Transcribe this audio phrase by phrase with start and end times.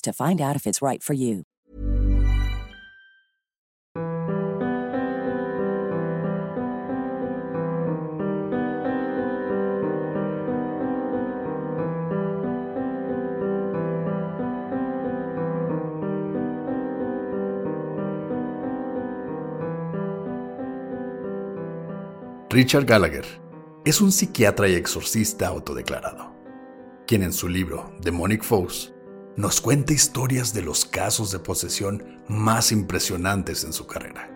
[0.00, 1.44] to find out if it's right for you.
[22.50, 23.24] Richard Gallagher
[23.84, 26.34] es un psiquiatra y exorcista autodeclarado,
[27.06, 28.92] quien en su libro Demonic Foes
[29.38, 34.28] nos cuenta historias de los casos de posesión más impresionantes en su carrera.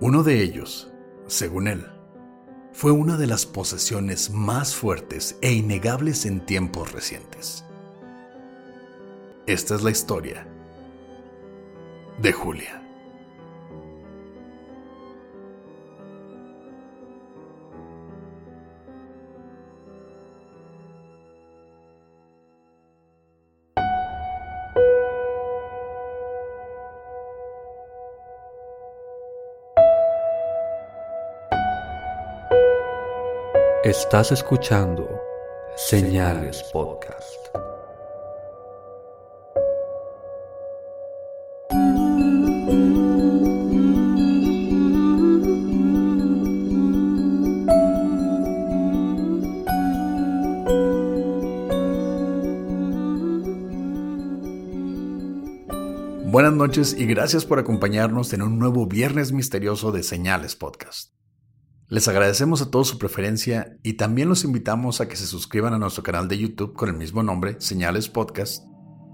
[0.00, 0.92] Uno de ellos,
[1.26, 1.84] según él,
[2.72, 7.64] fue una de las posesiones más fuertes e innegables en tiempos recientes.
[9.48, 10.46] Esta es la historia
[12.22, 12.85] de Julia.
[33.98, 35.08] Estás escuchando
[35.74, 37.24] Señales Podcast.
[56.26, 61.15] Buenas noches y gracias por acompañarnos en un nuevo Viernes Misterioso de Señales Podcast.
[61.88, 65.78] Les agradecemos a todos su preferencia y también los invitamos a que se suscriban a
[65.78, 68.64] nuestro canal de YouTube con el mismo nombre, Señales Podcast,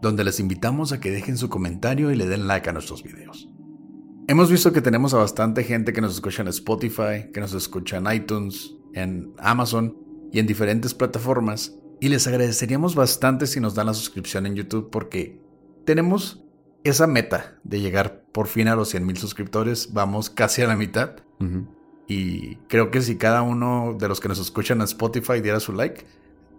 [0.01, 3.47] donde les invitamos a que dejen su comentario y le den like a nuestros videos.
[4.27, 7.99] Hemos visto que tenemos a bastante gente que nos escucha en Spotify, que nos escucha
[7.99, 9.95] en iTunes, en Amazon
[10.33, 14.89] y en diferentes plataformas, y les agradeceríamos bastante si nos dan la suscripción en YouTube
[14.91, 15.39] porque
[15.85, 16.43] tenemos
[16.85, 21.17] esa meta de llegar por fin a los 100.000 suscriptores, vamos casi a la mitad.
[22.07, 25.73] Y creo que si cada uno de los que nos escuchan en Spotify diera su
[25.73, 26.05] like,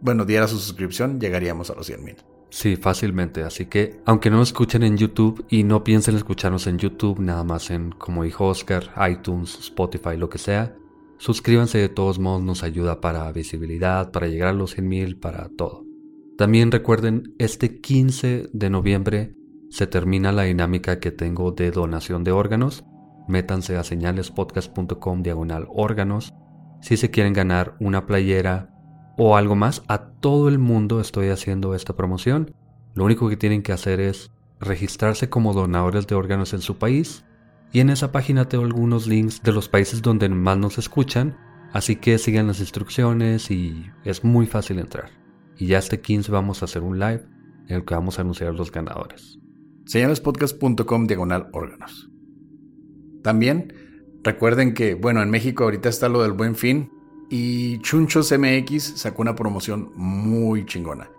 [0.02, 2.16] bueno, diera su suscripción, llegaríamos a los 100 mil.
[2.50, 3.44] Sí, fácilmente.
[3.44, 7.72] Así que, aunque no escuchen en YouTube y no piensen escucharnos en YouTube, nada más
[7.72, 10.76] en, como dijo Oscar, iTunes, Spotify, lo que sea,
[11.18, 15.50] suscríbanse de todos modos, nos ayuda para visibilidad, para llegar a los 100 mil, para
[15.50, 15.86] todo.
[16.38, 19.36] También recuerden, este 15 de noviembre
[19.70, 22.84] se termina la dinámica que tengo de donación de órganos
[23.28, 26.34] métanse a señalespodcast.com diagonal órganos.
[26.82, 28.70] Si se quieren ganar una playera
[29.18, 32.54] o algo más, a todo el mundo estoy haciendo esta promoción.
[32.94, 37.26] Lo único que tienen que hacer es registrarse como donadores de órganos en su país.
[37.72, 41.38] Y en esa página tengo algunos links de los países donde más nos escuchan.
[41.72, 45.10] Así que sigan las instrucciones y es muy fácil entrar.
[45.58, 47.26] Y ya este 15 vamos a hacer un live
[47.68, 49.40] en el que vamos a anunciar los ganadores.
[49.86, 52.13] Señalespodcast.com diagonal órganos.
[53.24, 56.92] También recuerden que, bueno, en México ahorita está lo del buen fin
[57.30, 61.10] y Chunchos MX sacó una promoción muy chingona.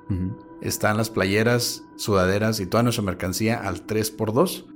[0.61, 4.67] Están las playeras, sudaderas y toda nuestra mercancía al 3x2.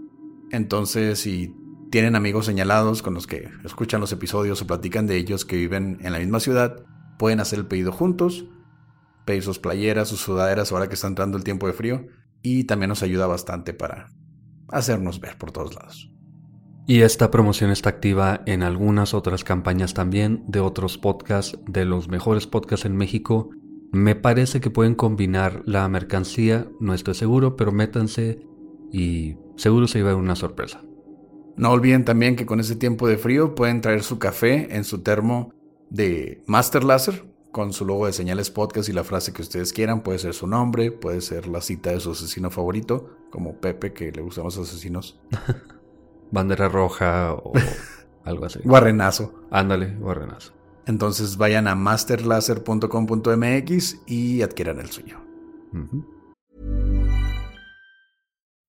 [0.50, 1.54] Entonces, si
[1.90, 5.98] tienen amigos señalados con los que escuchan los episodios o platican de ellos que viven
[6.02, 6.84] en la misma ciudad,
[7.18, 8.46] pueden hacer el pedido juntos,
[9.24, 12.06] pedir sus playeras, sus sudaderas ahora que está entrando el tiempo de frío
[12.42, 14.10] y también nos ayuda bastante para
[14.68, 16.10] hacernos ver por todos lados.
[16.90, 22.08] Y esta promoción está activa en algunas otras campañas también de otros podcasts, de los
[22.08, 23.50] mejores podcasts en México.
[23.92, 28.40] Me parece que pueden combinar la mercancía, no estoy seguro, pero métanse
[28.90, 30.82] y seguro se va a una sorpresa.
[31.58, 35.02] No olviden también que con ese tiempo de frío pueden traer su café en su
[35.02, 35.52] termo
[35.90, 40.02] de Master Laser con su logo de señales podcast y la frase que ustedes quieran.
[40.02, 44.10] Puede ser su nombre, puede ser la cita de su asesino favorito, como Pepe, que
[44.10, 45.20] le gustan los asesinos.
[46.30, 47.52] Bandera roja o
[48.24, 48.60] algo así.
[48.64, 49.34] Guarrenazo.
[49.50, 50.52] Ándale, guarrenazo.
[50.86, 55.18] Entonces vayan a masterlaser.com.mx y adquieran el suyo.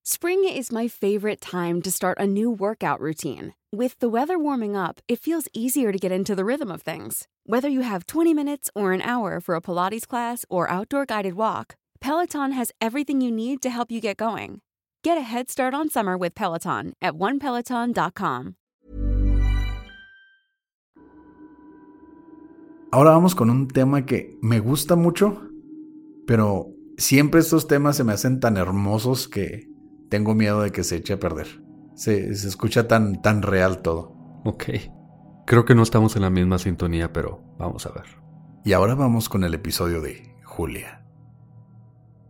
[0.02, 3.54] Spring is my favorite time to start a new workout routine.
[3.72, 7.28] With the weather warming up, it feels easier to get into the rhythm of things.
[7.46, 11.34] Whether you have 20 minutes or an hour for a Pilates class or outdoor guided
[11.34, 14.60] walk, Peloton has everything you need to help you get going.
[15.02, 18.56] Get a head start on summer with Peloton at onepeloton.com.
[22.92, 25.40] Ahora vamos con un tema que me gusta mucho,
[26.26, 26.66] pero
[26.98, 29.70] siempre estos temas se me hacen tan hermosos que
[30.10, 31.62] tengo miedo de que se eche a perder.
[31.94, 34.12] Se, se escucha tan, tan real todo.
[34.44, 34.64] Ok.
[35.46, 38.04] Creo que no estamos en la misma sintonía, pero vamos a ver.
[38.64, 41.06] Y ahora vamos con el episodio de Julia.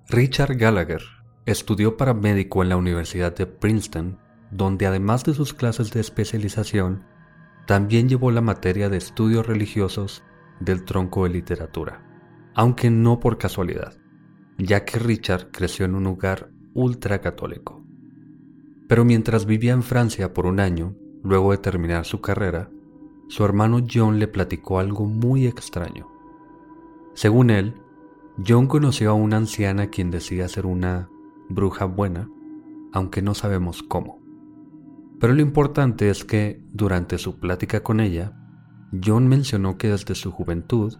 [0.08, 1.02] Richard Gallagher
[1.52, 4.18] estudió para médico en la Universidad de Princeton,
[4.50, 7.04] donde además de sus clases de especialización,
[7.66, 10.22] también llevó la materia de estudios religiosos
[10.58, 12.02] del tronco de literatura,
[12.54, 13.96] aunque no por casualidad,
[14.58, 17.84] ya que Richard creció en un hogar ultracatólico.
[18.88, 22.70] Pero mientras vivía en Francia por un año, luego de terminar su carrera,
[23.28, 26.08] su hermano John le platicó algo muy extraño.
[27.14, 27.74] Según él,
[28.46, 31.08] John conoció a una anciana quien decía ser una
[31.50, 32.28] bruja buena,
[32.92, 34.20] aunque no sabemos cómo.
[35.18, 38.32] Pero lo importante es que, durante su plática con ella,
[39.04, 40.96] John mencionó que desde su juventud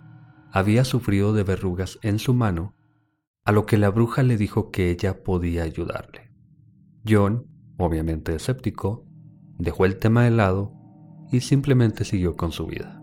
[0.52, 2.74] había sufrido de verrugas en su mano,
[3.44, 6.30] a lo que la bruja le dijo que ella podía ayudarle.
[7.08, 7.46] John,
[7.78, 9.06] obviamente escéptico,
[9.58, 10.74] dejó el tema de lado
[11.32, 13.02] y simplemente siguió con su vida.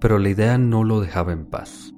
[0.00, 1.92] Pero la idea no lo dejaba en paz,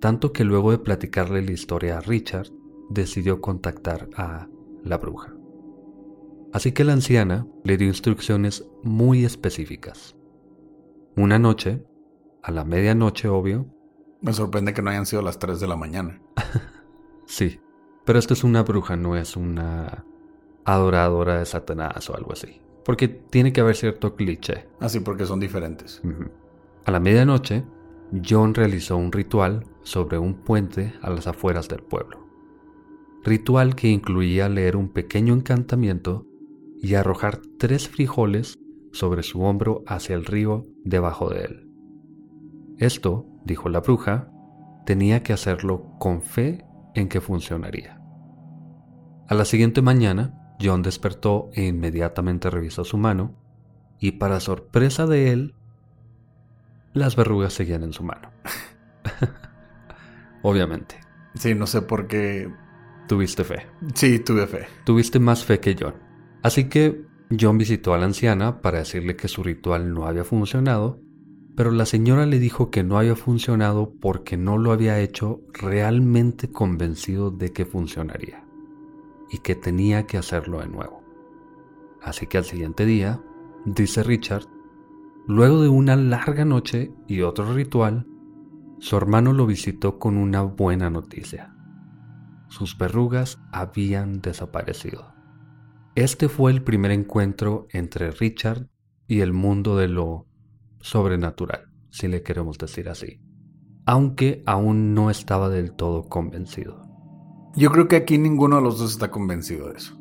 [0.00, 2.48] tanto que luego de platicarle la historia a Richard,
[2.88, 4.48] decidió contactar a
[4.82, 5.34] la bruja.
[6.52, 10.16] Así que la anciana le dio instrucciones muy específicas.
[11.16, 11.84] Una noche,
[12.42, 13.66] a la medianoche obvio.
[14.20, 16.22] Me sorprende que no hayan sido las 3 de la mañana.
[17.26, 17.60] sí,
[18.04, 20.04] pero esto es una bruja, no es una
[20.64, 24.66] adoradora de Satanás o algo así porque tiene que haber cierto cliché.
[24.80, 26.00] Así porque son diferentes.
[26.86, 27.62] A la medianoche,
[28.26, 32.27] John realizó un ritual sobre un puente a las afueras del pueblo.
[33.24, 36.26] Ritual que incluía leer un pequeño encantamiento
[36.80, 38.58] y arrojar tres frijoles
[38.92, 41.70] sobre su hombro hacia el río debajo de él.
[42.78, 44.30] Esto, dijo la bruja,
[44.86, 48.00] tenía que hacerlo con fe en que funcionaría.
[49.28, 53.34] A la siguiente mañana, John despertó e inmediatamente revisó su mano,
[54.00, 55.54] y para sorpresa de él,
[56.92, 58.30] las verrugas seguían en su mano.
[60.42, 61.00] Obviamente.
[61.34, 62.50] Sí, no sé por qué.
[63.08, 63.66] Tuviste fe.
[63.94, 64.66] Sí, tuve fe.
[64.84, 65.94] Tuviste más fe que John.
[66.42, 67.06] Así que
[67.38, 71.00] John visitó a la anciana para decirle que su ritual no había funcionado,
[71.56, 76.50] pero la señora le dijo que no había funcionado porque no lo había hecho realmente
[76.50, 78.44] convencido de que funcionaría
[79.30, 81.02] y que tenía que hacerlo de nuevo.
[82.02, 83.22] Así que al siguiente día,
[83.64, 84.44] dice Richard,
[85.26, 88.06] luego de una larga noche y otro ritual,
[88.78, 91.57] su hermano lo visitó con una buena noticia.
[92.48, 95.12] Sus verrugas habían desaparecido.
[95.94, 98.68] Este fue el primer encuentro entre Richard
[99.06, 100.26] y el mundo de lo
[100.80, 103.20] sobrenatural, si le queremos decir así,
[103.84, 106.86] aunque aún no estaba del todo convencido.
[107.56, 109.98] Yo creo que aquí ninguno de los dos está convencido de eso.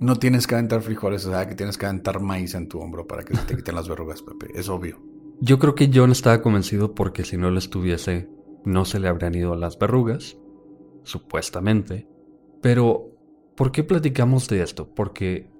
[0.00, 3.06] No tienes que aventar frijoles, o sea, que tienes que aventar maíz en tu hombro
[3.06, 4.48] para que se te quiten las verrugas, Pepe.
[4.54, 5.00] Es obvio.
[5.40, 8.28] Yo creo que John estaba convencido porque si no lo estuviese,
[8.64, 10.36] no se le habrían ido las verrugas,
[11.08, 12.06] supuestamente.
[12.60, 13.10] Pero,
[13.56, 14.88] ¿por qué platicamos de esto?
[14.94, 15.50] Porque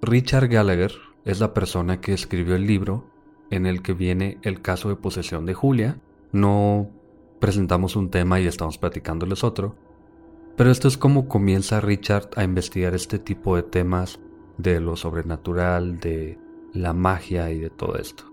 [0.00, 0.92] Richard Gallagher
[1.24, 3.10] es la persona que escribió el libro
[3.50, 6.00] en el que viene el caso de posesión de Julia.
[6.32, 6.90] No
[7.38, 9.76] presentamos un tema y estamos platicándoles otro.
[10.56, 14.18] Pero esto es como comienza Richard a investigar este tipo de temas
[14.56, 16.38] de lo sobrenatural, de
[16.72, 18.24] la magia y de todo esto.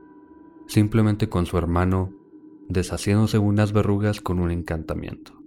[0.68, 2.12] Simplemente con su hermano
[2.68, 5.45] deshaciéndose unas verrugas con un encantamiento.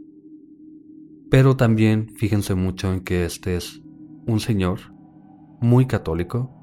[1.30, 3.82] Pero también fíjense mucho en que este es
[4.26, 4.80] un señor
[5.60, 6.54] muy católico.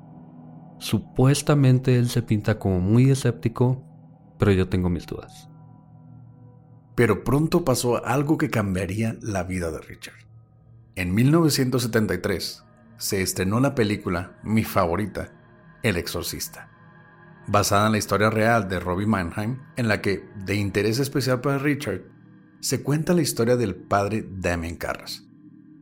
[0.80, 3.84] Supuestamente él se pinta como muy escéptico,
[4.40, 5.50] pero yo tengo mis dudas.
[6.96, 10.16] Pero pronto pasó algo que cambiaría la vida de Richard.
[10.96, 12.64] En 1973
[12.98, 15.32] se estrenó la película, mi favorita,
[15.84, 16.72] El Exorcista.
[17.48, 21.60] basada en la historia real de Robbie Mannheim, en la que, de interés especial para
[21.60, 22.02] Richard,
[22.66, 25.24] se cuenta la historia del padre Damien Carras,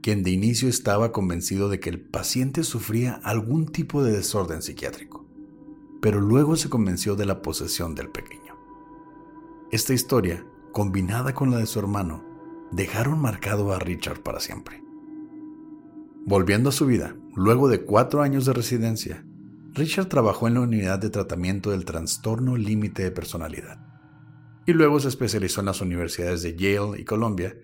[0.01, 5.25] quien de inicio estaba convencido de que el paciente sufría algún tipo de desorden psiquiátrico,
[6.01, 8.57] pero luego se convenció de la posesión del pequeño.
[9.71, 12.21] Esta historia, combinada con la de su hermano,
[12.73, 14.83] dejaron marcado a Richard para siempre.
[16.25, 19.25] Volviendo a su vida, luego de cuatro años de residencia,
[19.71, 23.82] Richard trabajó en la unidad de tratamiento del trastorno límite de personalidad
[24.65, 27.55] y luego se especializó en las universidades de Yale y Columbia.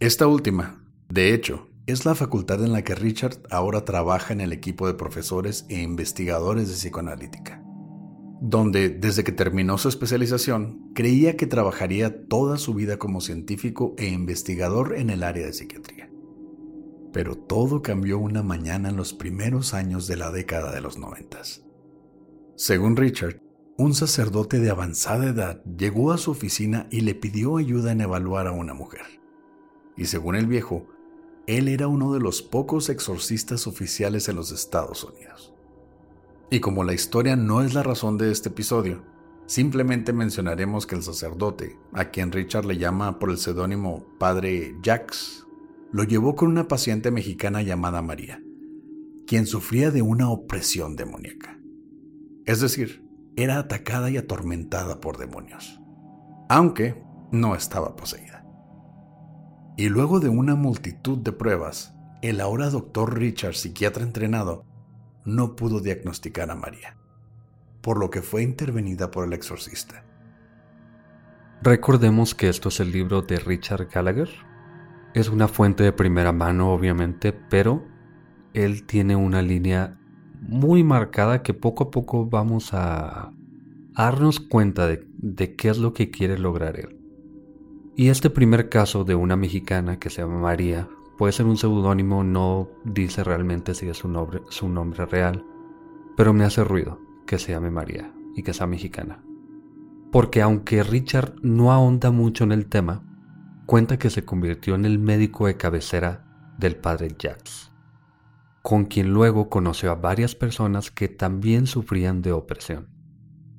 [0.00, 4.52] Esta última, de hecho, es la facultad en la que Richard ahora trabaja en el
[4.52, 7.62] equipo de profesores e investigadores de psicoanalítica,
[8.40, 14.06] donde desde que terminó su especialización creía que trabajaría toda su vida como científico e
[14.06, 16.10] investigador en el área de psiquiatría.
[17.12, 21.64] Pero todo cambió una mañana en los primeros años de la década de los noventas.
[22.56, 23.40] Según Richard,
[23.78, 28.46] un sacerdote de avanzada edad llegó a su oficina y le pidió ayuda en evaluar
[28.46, 29.20] a una mujer.
[29.96, 30.88] Y según el viejo,
[31.46, 35.54] él era uno de los pocos exorcistas oficiales en los Estados Unidos.
[36.50, 39.02] Y como la historia no es la razón de este episodio,
[39.46, 45.46] simplemente mencionaremos que el sacerdote, a quien Richard le llama por el seudónimo Padre Jax,
[45.92, 48.42] lo llevó con una paciente mexicana llamada María,
[49.26, 51.58] quien sufría de una opresión demoníaca.
[52.44, 53.01] Es decir,
[53.36, 55.80] era atacada y atormentada por demonios,
[56.48, 58.44] aunque no estaba poseída.
[59.76, 64.64] Y luego de una multitud de pruebas, el ahora doctor Richard, psiquiatra entrenado,
[65.24, 66.96] no pudo diagnosticar a María,
[67.80, 70.04] por lo que fue intervenida por el exorcista.
[71.62, 74.28] Recordemos que esto es el libro de Richard Gallagher,
[75.14, 77.84] es una fuente de primera mano, obviamente, pero
[78.52, 79.98] él tiene una línea
[80.42, 83.32] muy marcada que poco a poco vamos a,
[83.94, 86.98] darnos cuenta de, de, qué es lo que quiere lograr él.
[87.96, 92.24] Y este primer caso de una mexicana que se llama María puede ser un seudónimo,
[92.24, 95.44] no dice realmente si es su nombre, su nombre real,
[96.16, 99.22] pero me hace ruido que se llame María y que sea mexicana.
[100.10, 103.02] Porque aunque Richard no ahonda mucho en el tema,
[103.66, 106.24] cuenta que se convirtió en el médico de cabecera
[106.58, 107.71] del padre Jacques,
[108.62, 112.88] con quien luego conoció a varias personas que también sufrían de opresión.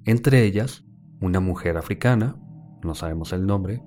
[0.05, 0.83] Entre ellas,
[1.21, 2.35] una mujer africana,
[2.83, 3.83] no sabemos el nombre,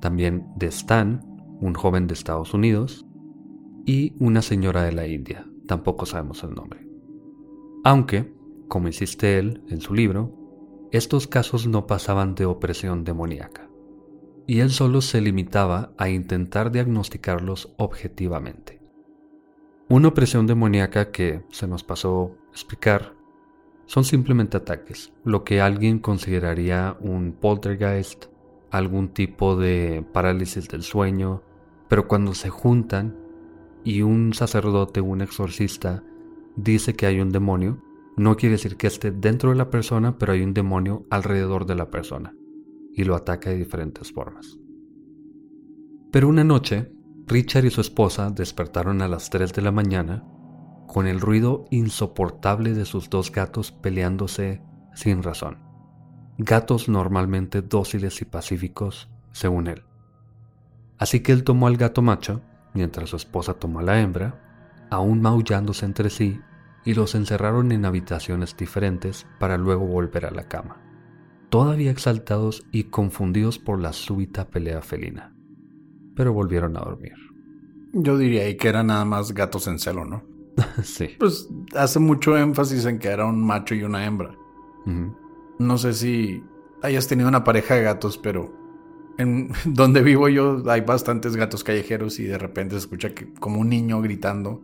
[0.00, 1.20] también de Stan,
[1.60, 3.06] un joven de Estados Unidos,
[3.84, 6.86] y una señora de la India, tampoco sabemos el nombre.
[7.84, 8.34] Aunque,
[8.68, 10.34] como insiste él en su libro,
[10.92, 13.68] estos casos no pasaban de opresión demoníaca
[14.48, 18.77] y él solo se limitaba a intentar diagnosticarlos objetivamente.
[19.90, 23.14] Una opresión demoníaca que se nos pasó explicar
[23.86, 28.26] son simplemente ataques, lo que alguien consideraría un poltergeist,
[28.70, 31.42] algún tipo de parálisis del sueño,
[31.88, 33.16] pero cuando se juntan
[33.82, 36.04] y un sacerdote un exorcista
[36.54, 37.82] dice que hay un demonio,
[38.18, 41.76] no quiere decir que esté dentro de la persona, pero hay un demonio alrededor de
[41.76, 42.34] la persona
[42.92, 44.58] y lo ataca de diferentes formas.
[46.10, 46.92] Pero una noche,
[47.28, 50.24] Richard y su esposa despertaron a las 3 de la mañana
[50.86, 54.62] con el ruido insoportable de sus dos gatos peleándose
[54.94, 55.58] sin razón.
[56.38, 59.84] Gatos normalmente dóciles y pacíficos, según él.
[60.98, 62.40] Así que él tomó al gato macho,
[62.74, 66.40] mientras su esposa tomó a la hembra, aún maullándose entre sí,
[66.84, 70.88] y los encerraron en habitaciones diferentes para luego volver a la cama
[71.50, 75.37] todavía exaltados y confundidos por la súbita pelea felina.
[76.18, 77.12] Pero volvieron a dormir.
[77.92, 80.24] Yo diría ahí que eran nada más gatos en celo, ¿no?
[80.82, 81.10] sí.
[81.16, 84.34] Pues hace mucho énfasis en que era un macho y una hembra.
[85.58, 86.42] No sé si
[86.82, 88.52] hayas tenido una pareja de gatos, pero
[89.16, 93.60] en donde vivo yo hay bastantes gatos callejeros y de repente se escucha que, como
[93.60, 94.60] un niño gritando.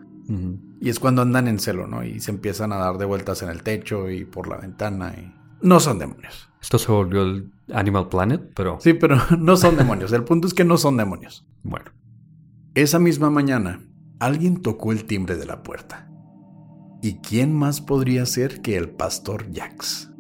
[0.81, 2.03] Y es cuando andan en celo, ¿no?
[2.03, 5.15] Y se empiezan a dar de vueltas en el techo y por la ventana.
[5.17, 5.33] Y...
[5.65, 6.51] No son demonios.
[6.61, 8.79] Esto se volvió el Animal Planet, pero...
[8.81, 10.13] Sí, pero no son demonios.
[10.13, 11.49] El punto es que no son demonios.
[11.63, 11.87] Bueno.
[12.75, 13.81] Esa misma mañana,
[14.19, 16.11] alguien tocó el timbre de la puerta.
[17.01, 20.11] ¿Y quién más podría ser que el pastor Jax?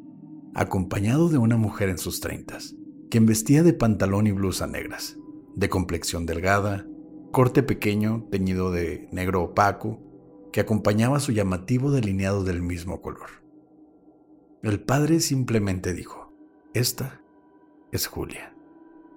[0.54, 2.74] Acompañado de una mujer en sus treintas,
[3.10, 5.18] quien vestía de pantalón y blusa negras,
[5.54, 6.86] de complexión delgada,
[7.32, 10.00] corte pequeño teñido de negro opaco,
[10.54, 13.43] que acompañaba su llamativo delineado del mismo color.
[14.64, 16.32] El padre simplemente dijo,
[16.72, 17.20] esta
[17.92, 18.56] es Julia.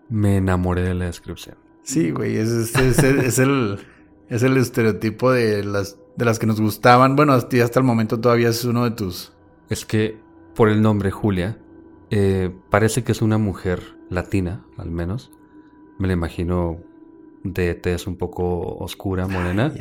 [0.10, 1.56] Me enamoré de la descripción.
[1.84, 3.80] Sí, güey, es, es, el,
[4.28, 7.16] es el estereotipo de las, de las que nos gustaban.
[7.16, 9.32] Bueno, hasta, hasta el momento todavía es uno de tus...
[9.70, 10.20] Es que
[10.54, 11.58] por el nombre Julia,
[12.10, 15.32] eh, parece que es una mujer latina, al menos.
[15.98, 16.82] Me la imagino
[17.44, 19.74] de tez un poco oscura, morena.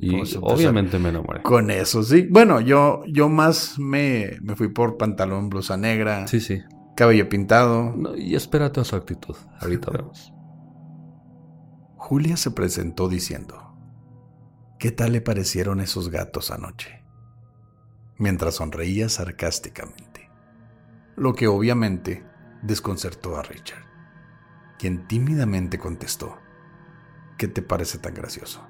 [0.00, 1.42] y obviamente me enamoré.
[1.42, 2.26] Con eso, sí.
[2.30, 6.26] Bueno, yo, yo más me, me fui por pantalón, blusa negra.
[6.26, 6.60] Sí, sí.
[6.96, 7.94] Cabello pintado.
[8.16, 9.36] y espérate a su actitud.
[9.60, 10.32] Ahorita vemos.
[11.96, 13.76] Julia se presentó diciendo,
[14.78, 17.04] ¿qué tal le parecieron esos gatos anoche?
[18.18, 20.28] Mientras sonreía sarcásticamente,
[21.16, 22.24] lo que obviamente
[22.62, 23.84] desconcertó a Richard,
[24.78, 26.39] quien tímidamente contestó,
[27.40, 28.60] ¿qué te parece tan gracioso?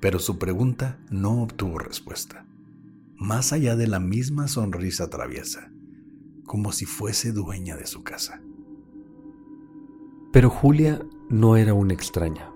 [0.00, 2.44] Pero su pregunta no obtuvo respuesta,
[3.14, 5.70] más allá de la misma sonrisa traviesa,
[6.44, 8.42] como si fuese dueña de su casa.
[10.32, 12.50] Pero Julia no era una extraña.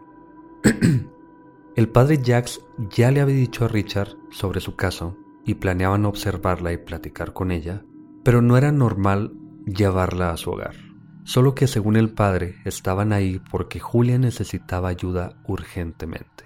[1.76, 5.16] El padre Jax ya le había dicho a Richard sobre su caso
[5.47, 7.85] y planeaban observarla y platicar con ella,
[8.25, 9.32] pero no era normal
[9.66, 10.89] llevarla a su hogar.
[11.30, 16.42] Solo que según el padre estaban ahí porque Julia necesitaba ayuda urgentemente,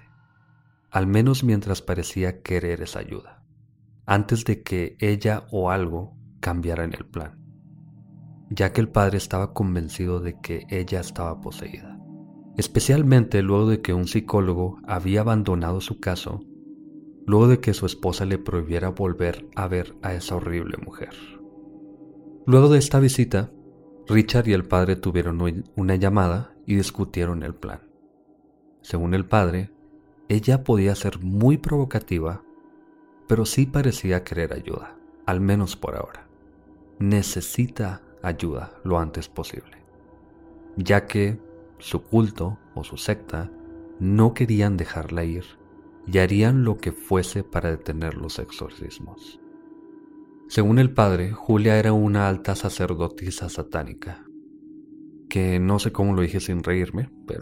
[0.91, 3.43] al menos mientras parecía querer esa ayuda,
[4.05, 7.39] antes de que ella o algo cambiara en el plan,
[8.51, 11.97] ya que el padre estaba convencido de que ella estaba poseída,
[12.55, 16.43] especialmente luego de que un psicólogo había abandonado su caso,
[17.25, 21.15] luego de que su esposa le prohibiera volver a ver a esa horrible mujer.
[22.45, 23.49] Luego de esta visita,
[24.07, 25.41] Richard y el padre tuvieron
[25.75, 27.81] una llamada y discutieron el plan.
[28.81, 29.71] Según el padre,
[30.27, 32.43] ella podía ser muy provocativa,
[33.27, 34.95] pero sí parecía querer ayuda,
[35.25, 36.27] al menos por ahora.
[36.99, 39.77] Necesita ayuda lo antes posible,
[40.77, 41.39] ya que
[41.79, 43.51] su culto o su secta
[43.99, 45.45] no querían dejarla ir
[46.05, 49.39] y harían lo que fuese para detener los exorcismos.
[50.47, 54.25] Según el padre, Julia era una alta sacerdotisa satánica,
[55.27, 57.41] que no sé cómo lo dije sin reírme, pero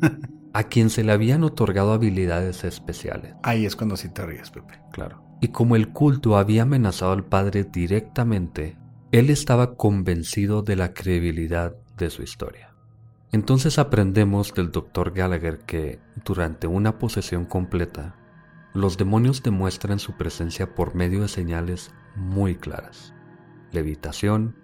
[0.52, 3.34] a quien se le habían otorgado habilidades especiales.
[3.42, 4.80] Ahí es cuando sí te ríes, Pepe.
[4.92, 5.22] Claro.
[5.40, 8.76] Y como el culto había amenazado al padre directamente,
[9.12, 12.74] él estaba convencido de la credibilidad de su historia.
[13.30, 15.12] Entonces aprendemos del Dr.
[15.12, 18.16] Gallagher que, durante una posesión completa,
[18.74, 23.14] los demonios demuestran su presencia por medio de señales muy claras.
[23.72, 24.56] Levitación,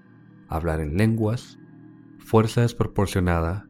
[0.49, 1.59] hablar en lenguas,
[2.19, 3.69] fuerza desproporcionada,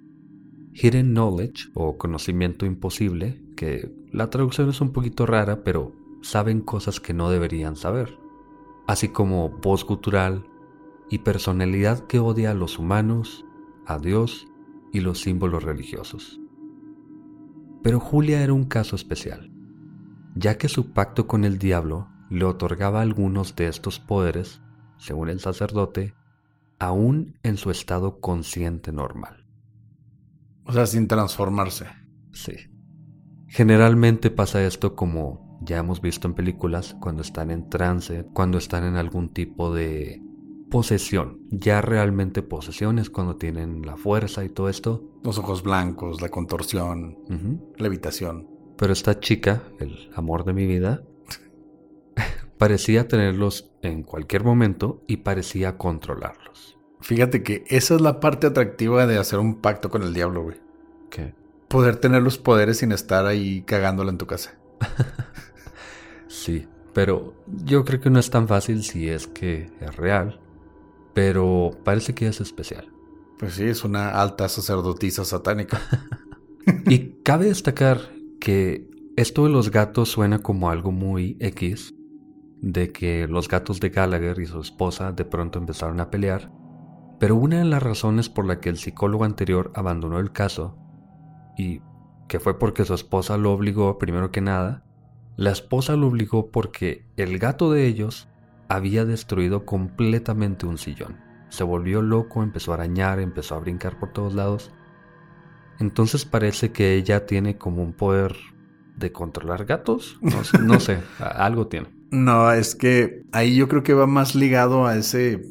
[0.73, 7.01] hidden knowledge o conocimiento imposible, que la traducción es un poquito rara, pero saben cosas
[7.01, 8.18] que no deberían saber,
[8.87, 10.47] así como voz gutural
[11.11, 13.44] y personalidad que odia a los humanos,
[13.87, 14.49] a Dios
[14.92, 16.40] y los símbolos religiosos.
[17.83, 19.53] Pero Julia era un caso especial,
[20.35, 24.61] ya que su pacto con el diablo le otorgaba algunos de estos poderes,
[24.99, 26.15] según el sacerdote,
[26.79, 29.47] aún en su estado consciente normal.
[30.65, 31.87] O sea, sin transformarse.
[32.33, 32.55] Sí.
[33.49, 38.85] Generalmente pasa esto como ya hemos visto en películas, cuando están en trance, cuando están
[38.85, 40.23] en algún tipo de
[40.71, 41.41] posesión.
[41.51, 45.05] Ya realmente posesión es cuando tienen la fuerza y todo esto.
[45.23, 48.49] Los ojos blancos, la contorsión, la levitación.
[48.77, 51.03] Pero esta chica, el amor de mi vida,
[52.59, 56.79] parecía tenerlos en cualquier momento y parecía controlarlos.
[57.01, 60.57] Fíjate que esa es la parte atractiva de hacer un pacto con el diablo, güey.
[61.11, 61.35] ¿Qué?
[61.69, 64.57] Poder tener los poderes sin estar ahí cagándola en tu casa.
[66.29, 70.40] sí, pero yo creo que no es tan fácil si es que es real.
[71.12, 72.90] Pero parece que es especial.
[73.38, 75.81] Pues sí, es una alta sacerdotisa satánica.
[76.87, 78.01] y cabe destacar
[78.40, 81.95] que esto de los gatos suena como algo muy X,
[82.64, 86.50] de que los gatos de Gallagher y su esposa de pronto empezaron a pelear,
[87.20, 90.79] pero una de las razones por la que el psicólogo anterior abandonó el caso,
[91.59, 91.83] y
[92.27, 94.83] que fue porque su esposa lo obligó primero que nada,
[95.37, 98.29] la esposa lo obligó porque el gato de ellos
[98.68, 101.18] había destruido completamente un sillón.
[101.50, 104.72] Se volvió loco, empezó a arañar, empezó a brincar por todos lados.
[105.81, 108.35] Entonces parece que ella tiene como un poder
[108.96, 110.18] de controlar gatos.
[110.61, 111.88] No, sé, algo tiene.
[112.14, 115.42] No, es que ahí yo creo que va más ligado a ese,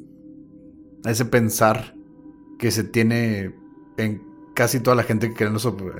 [1.03, 1.93] a ese pensar
[2.57, 3.53] que se tiene
[3.97, 4.23] en
[4.55, 5.53] casi toda la gente que cree en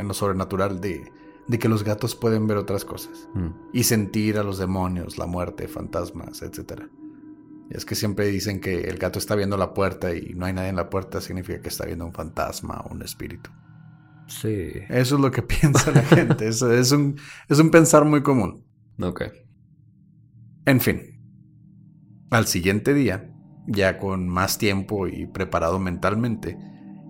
[0.08, 1.04] lo, sobrenatural de,
[1.47, 3.49] de, que los gatos pueden ver otras cosas mm.
[3.73, 6.84] y sentir a los demonios, la muerte, fantasmas, etc.
[7.69, 10.54] Y es que siempre dicen que el gato está viendo la puerta y no hay
[10.54, 13.49] nadie en la puerta, significa que está viendo un fantasma o un espíritu.
[14.28, 14.71] Sí.
[14.88, 16.47] Eso es lo que piensa la gente.
[16.47, 16.62] es,
[16.93, 17.17] un,
[17.49, 18.63] es un pensar muy común.
[19.02, 19.23] Ok.
[20.65, 21.19] En fin.
[22.30, 23.32] Al siguiente día,
[23.67, 26.58] ya con más tiempo y preparado mentalmente,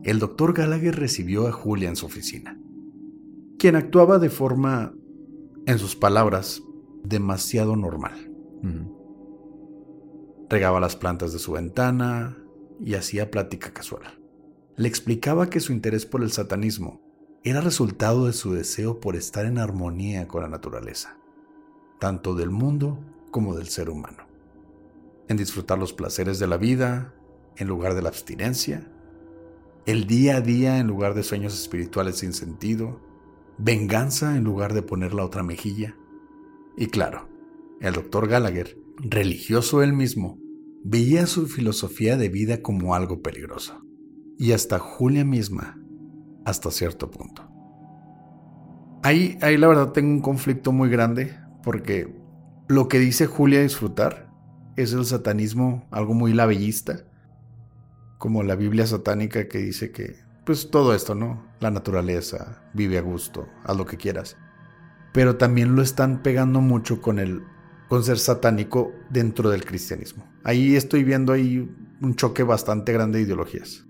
[0.04, 2.60] el doctor Gallagher recibió a Julia en su oficina,
[3.58, 4.94] quien actuaba de forma,
[5.66, 6.62] en sus palabras,
[7.04, 8.32] demasiado normal.
[10.50, 12.38] Regaba las plantas de su ventana
[12.84, 14.04] y hacía plática casual.
[14.76, 17.02] Le explicaba que su interés por el satanismo
[17.44, 21.18] era resultado de su deseo por estar en armonía con la naturaleza,
[22.00, 23.00] tanto del mundo
[23.34, 24.28] como del ser humano,
[25.28, 27.14] en disfrutar los placeres de la vida
[27.58, 28.90] en lugar de la abstinencia,
[29.86, 33.02] el día a día en lugar de sueños espirituales sin sentido,
[33.58, 35.98] venganza en lugar de poner la otra mejilla.
[36.78, 37.28] Y claro,
[37.82, 40.40] el doctor Gallagher, religioso él mismo,
[40.84, 43.82] veía su filosofía de vida como algo peligroso.
[44.38, 45.80] Y hasta Julia misma
[46.46, 47.50] hasta cierto punto.
[49.02, 52.23] Ahí, ahí la verdad tengo un conflicto muy grande porque
[52.68, 54.32] lo que dice Julia disfrutar
[54.76, 57.06] es el satanismo, algo muy labellista,
[58.18, 61.46] como la Biblia satánica que dice que, pues todo esto, ¿no?
[61.60, 64.38] La naturaleza, vive a gusto, haz lo que quieras.
[65.14, 67.44] Pero también lo están pegando mucho con el
[67.90, 70.26] con ser satánico dentro del cristianismo.
[70.44, 71.70] Ahí estoy viendo ahí
[72.02, 73.86] un choque bastante grande de ideologías.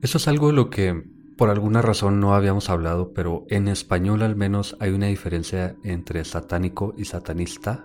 [0.00, 1.04] Eso es algo de lo que
[1.42, 6.24] por alguna razón no habíamos hablado, pero en español al menos hay una diferencia entre
[6.24, 7.84] satánico y satanista,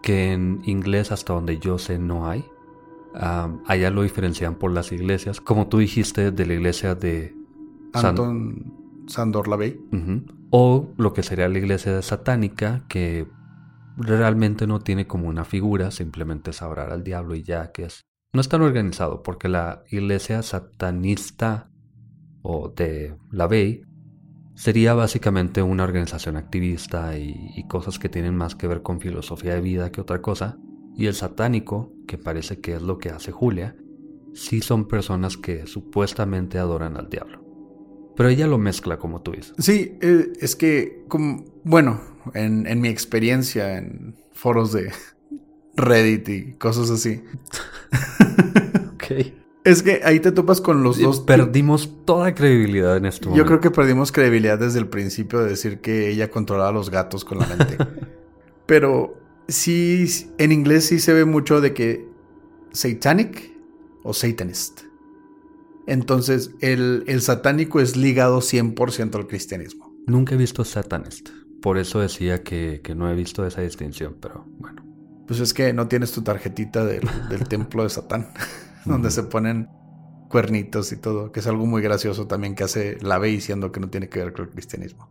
[0.00, 2.44] que en inglés hasta donde yo sé no hay.
[3.14, 7.34] allá lo diferencian por las iglesias, como tú dijiste de la iglesia de
[7.94, 8.72] Anton
[9.08, 9.80] Sandor Lavey.
[10.50, 13.26] O lo que sería la iglesia satánica, que
[13.96, 18.02] realmente no tiene como una figura, simplemente es al diablo y ya que es.
[18.32, 21.71] No es tan organizado, porque la iglesia satanista
[22.42, 23.84] o de la BEI
[24.54, 29.60] sería básicamente una organización activista y, cosas que tienen más que ver con filosofía de
[29.60, 30.58] vida que otra cosa.
[30.94, 33.76] Y el satánico, que parece que es lo que hace Julia,
[34.34, 37.42] sí son personas que supuestamente adoran al diablo.
[38.14, 39.54] Pero ella lo mezcla como tú dices.
[39.58, 42.00] Sí, eh, es que, como, bueno,
[42.34, 44.92] en, en mi experiencia en foros de
[45.76, 47.22] Reddit y cosas así.
[48.94, 49.41] ok.
[49.64, 51.20] Es que ahí te topas con los dos.
[51.20, 53.34] Perdimos toda credibilidad en esto.
[53.34, 57.24] Yo creo que perdimos credibilidad desde el principio de decir que ella controlaba los gatos
[57.24, 57.78] con la mente.
[58.66, 60.06] Pero sí,
[60.38, 62.08] en inglés sí se ve mucho de que
[62.72, 63.52] satanic
[64.02, 64.80] o satanist.
[65.86, 69.94] Entonces, el, el satánico es ligado 100% al cristianismo.
[70.06, 71.28] Nunca he visto satanist.
[71.60, 74.84] Por eso decía que, que, no he visto esa distinción, pero bueno.
[75.28, 78.28] Pues es que no tienes tu tarjetita del, del templo de Satán.
[78.84, 79.68] donde se ponen
[80.28, 83.80] cuernitos y todo, que es algo muy gracioso también que hace la ve diciendo que
[83.80, 85.08] no tiene que ver con el cristianismo.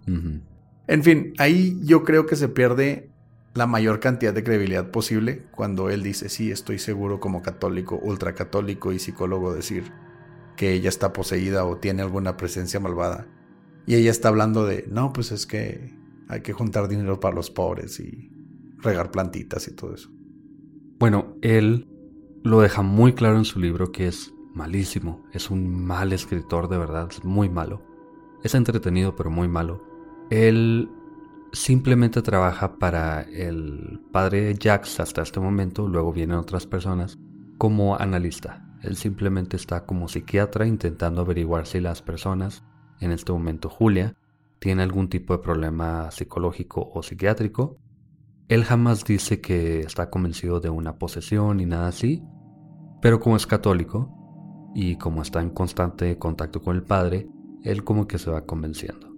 [0.88, 3.12] En fin, ahí yo creo que se pierde
[3.54, 8.92] la mayor cantidad de credibilidad posible cuando él dice, sí, estoy seguro como católico, ultracatólico
[8.94, 9.92] y psicólogo decir
[10.56, 13.28] que ella está poseída o tiene alguna presencia malvada.
[13.86, 15.94] Y ella está hablando de, no, pues es que
[16.30, 18.32] hay que juntar dinero para los pobres y
[18.78, 20.10] regar plantitas y todo eso.
[20.98, 21.91] Bueno, él
[22.44, 26.78] lo deja muy claro en su libro que es malísimo, es un mal escritor de
[26.78, 27.82] verdad, es muy malo.
[28.44, 29.84] Es entretenido pero muy malo.
[30.30, 30.90] Él
[31.52, 37.20] simplemente trabaja para el padre Jax hasta este momento, luego vienen otras personas,
[37.58, 38.66] como analista.
[38.82, 42.64] Él simplemente está como psiquiatra intentando averiguar si las personas,
[43.00, 44.16] en este momento Julia,
[44.60, 47.78] tiene algún tipo de problema psicológico o psiquiátrico
[48.52, 52.22] él jamás dice que está convencido de una posesión ni nada así,
[53.02, 54.10] pero como es católico
[54.74, 57.28] y como está en constante contacto con el Padre,
[57.64, 59.14] él como que se va convenciendo.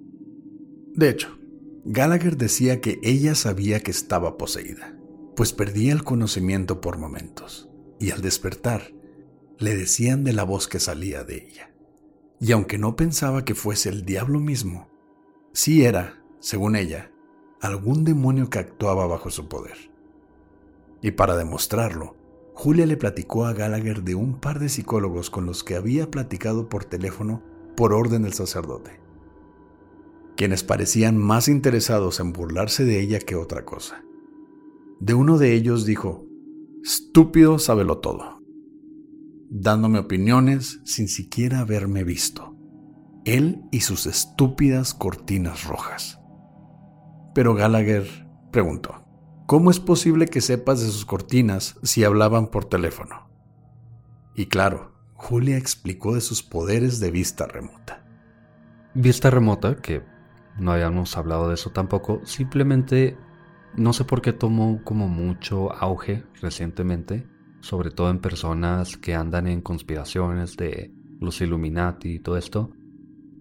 [0.95, 1.37] De hecho,
[1.85, 4.97] Gallagher decía que ella sabía que estaba poseída,
[5.35, 7.69] pues perdía el conocimiento por momentos,
[7.99, 8.93] y al despertar,
[9.59, 11.73] le decían de la voz que salía de ella.
[12.39, 14.89] Y aunque no pensaba que fuese el diablo mismo,
[15.53, 17.11] sí era, según ella,
[17.61, 19.91] algún demonio que actuaba bajo su poder.
[21.01, 22.15] Y para demostrarlo,
[22.53, 26.69] Julia le platicó a Gallagher de un par de psicólogos con los que había platicado
[26.69, 27.43] por teléfono
[27.75, 29.01] por orden del sacerdote,
[30.35, 34.03] quienes parecían más interesados en burlarse de ella que otra cosa.
[34.99, 36.25] De uno de ellos dijo,
[36.83, 38.41] estúpido sábelo todo,
[39.49, 42.55] dándome opiniones sin siquiera haberme visto,
[43.25, 46.19] él y sus estúpidas cortinas rojas.
[47.33, 48.05] Pero Gallagher
[48.51, 49.03] preguntó,
[49.45, 53.29] ¿cómo es posible que sepas de sus cortinas si hablaban por teléfono?
[54.35, 58.05] Y claro, Julia explicó de sus poderes de vista remota.
[58.93, 60.03] Vista remota, que
[60.57, 63.17] no habíamos hablado de eso tampoco, simplemente
[63.75, 67.27] no sé por qué tomó como mucho auge recientemente.
[67.61, 72.71] sobre todo en personas que andan en conspiraciones de los Illuminati y todo esto,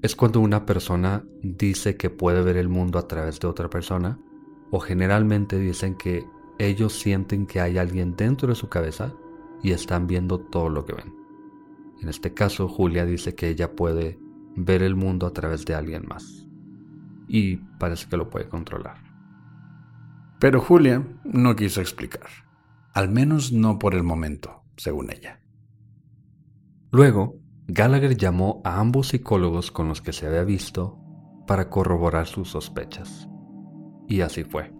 [0.00, 4.20] es cuando una persona dice que puede ver el mundo a través de otra persona,
[4.72, 6.26] o generalmente dicen que
[6.58, 9.14] ellos sienten que hay alguien dentro de su cabeza
[9.62, 11.14] y están viendo todo lo que ven.
[12.00, 14.18] En este caso, Julia dice que ella puede
[14.56, 16.48] ver el mundo a través de alguien más.
[17.28, 18.96] Y parece que lo puede controlar.
[20.40, 22.26] Pero Julia no quiso explicar.
[22.94, 25.40] Al menos no por el momento, según ella.
[26.90, 27.36] Luego,
[27.68, 30.98] Gallagher llamó a ambos psicólogos con los que se había visto
[31.46, 33.28] para corroborar sus sospechas.
[34.12, 34.70] Y así fue.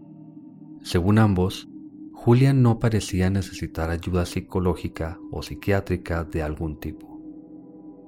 [0.83, 1.67] Según ambos,
[2.13, 7.19] Julia no parecía necesitar ayuda psicológica o psiquiátrica de algún tipo,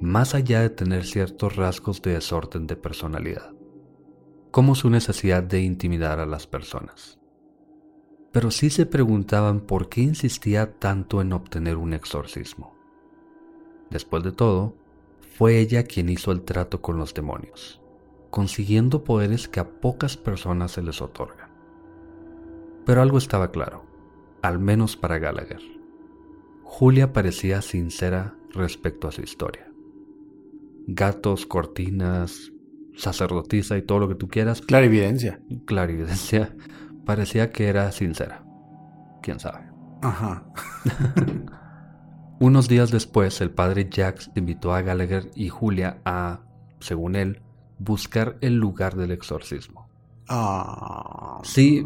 [0.00, 3.54] más allá de tener ciertos rasgos de desorden de personalidad,
[4.50, 7.18] como su necesidad de intimidar a las personas.
[8.30, 12.76] Pero sí se preguntaban por qué insistía tanto en obtener un exorcismo.
[13.88, 14.76] Después de todo,
[15.38, 17.80] fue ella quien hizo el trato con los demonios,
[18.35, 21.51] consiguiendo poderes que a pocas personas se les otorgan.
[22.85, 23.87] Pero algo estaba claro
[24.42, 25.61] al menos para Gallagher.
[26.64, 29.70] Julia parecía sincera respecto a su historia.
[30.88, 32.51] Gatos, cortinas,
[32.97, 34.62] sacerdotisa y todo lo que tú quieras.
[34.62, 35.40] Clarividencia.
[35.64, 36.57] Clarividencia.
[37.07, 38.44] Parecía que era sincera.
[39.23, 39.70] ¿Quién sabe?
[40.03, 40.44] Ajá.
[42.40, 46.40] Unos días después, el padre Jax invitó a Gallagher y Julia a,
[46.81, 47.43] según él,
[47.78, 49.88] buscar el lugar del exorcismo.
[50.28, 51.40] Ah.
[51.44, 51.84] Sí,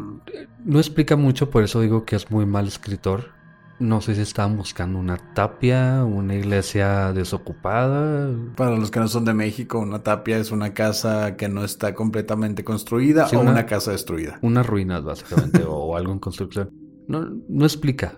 [0.63, 3.37] no explica mucho, por eso digo que es muy mal escritor.
[3.79, 8.29] No sé si estaban buscando una tapia, una iglesia desocupada.
[8.57, 11.95] Para los que no son de México, una tapia es una casa que no está
[11.95, 14.37] completamente construida o una, casa destruida.
[14.41, 16.71] Unas ruinas, básicamente, o algo en construcción.
[17.07, 18.15] No, no explica,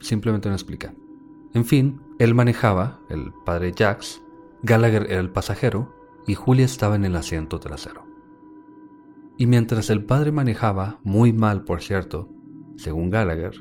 [0.00, 0.94] simplemente no explica.
[1.52, 4.22] En fin, él manejaba, el padre Jax,
[4.62, 5.94] Gallagher era el pasajero
[6.26, 8.06] y Julia estaba en el asiento trasero.
[9.36, 12.30] Y mientras el padre manejaba, muy mal por cierto,
[12.76, 13.54] según Gallagher,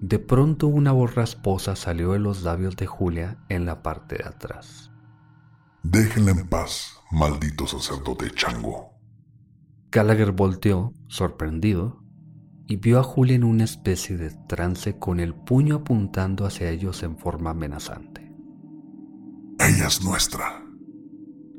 [0.00, 4.24] de pronto una voz rasposa salió de los labios de Julia en la parte de
[4.24, 4.90] atrás.
[5.82, 8.94] Déjenla en paz, maldito sacerdote chango.
[9.90, 12.04] Gallagher volteó, sorprendido,
[12.66, 17.02] y vio a Julia en una especie de trance con el puño apuntando hacia ellos
[17.02, 18.32] en forma amenazante.
[19.58, 20.69] Ella es nuestra.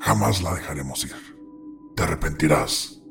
[0.02, 1.16] Jamás la dejaremos ir.
[1.96, 3.04] Te arrepentirás.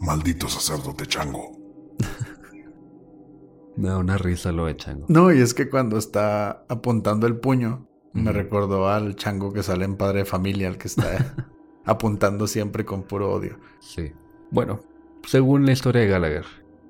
[0.00, 1.52] Maldito sacerdote chango.
[3.76, 5.06] Me da una risa lo de chango.
[5.08, 9.84] No, y es que cuando está apuntando el puño, me recordó al chango que sale
[9.84, 11.36] en Padre de Familia, el que está
[11.84, 13.58] apuntando siempre con puro odio.
[13.80, 14.12] Sí.
[14.50, 14.80] Bueno,
[15.24, 16.46] según la historia de Gallagher,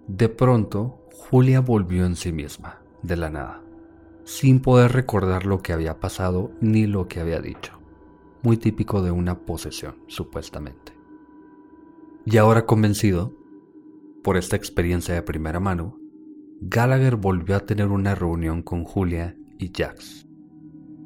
[0.06, 3.62] de pronto Julia volvió en sí misma, de la nada,
[4.24, 7.77] sin poder recordar lo que había pasado ni lo que había dicho.
[8.48, 10.94] Muy típico de una posesión, supuestamente.
[12.24, 13.36] Y ahora convencido
[14.24, 15.98] por esta experiencia de primera mano,
[16.62, 20.26] Gallagher volvió a tener una reunión con Julia y Jax.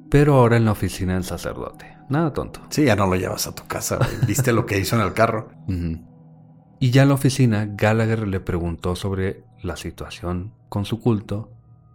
[0.08, 1.96] Pero ahora en la oficina del sacerdote.
[2.08, 2.60] Nada tonto.
[2.70, 3.98] Sí, ya no lo llevas a tu casa.
[4.28, 5.50] ¿Viste lo que hizo en el carro?
[6.78, 11.50] Y ya en la oficina, Gallagher le preguntó sobre la situación con su culto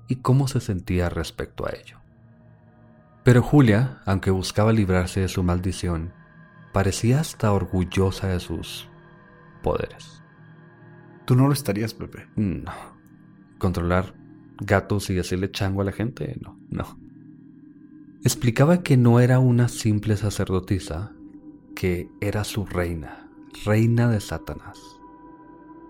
[0.10, 2.00] y cómo se sentía respecto a ello.
[3.28, 6.14] Pero Julia, aunque buscaba librarse de su maldición,
[6.72, 8.88] parecía hasta orgullosa de sus
[9.62, 10.24] poderes.
[11.26, 12.26] ¿Tú no lo estarías, Pepe?
[12.38, 12.72] No.
[13.58, 14.16] Controlar
[14.62, 16.98] gatos y decirle chango a la gente, no, no.
[18.24, 21.12] Explicaba que no era una simple sacerdotisa,
[21.76, 23.30] que era su reina,
[23.66, 24.80] reina de Satanás.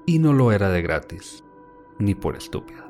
[0.08, 1.43] Y no lo era de gratis,
[2.00, 2.89] ni por estúpida.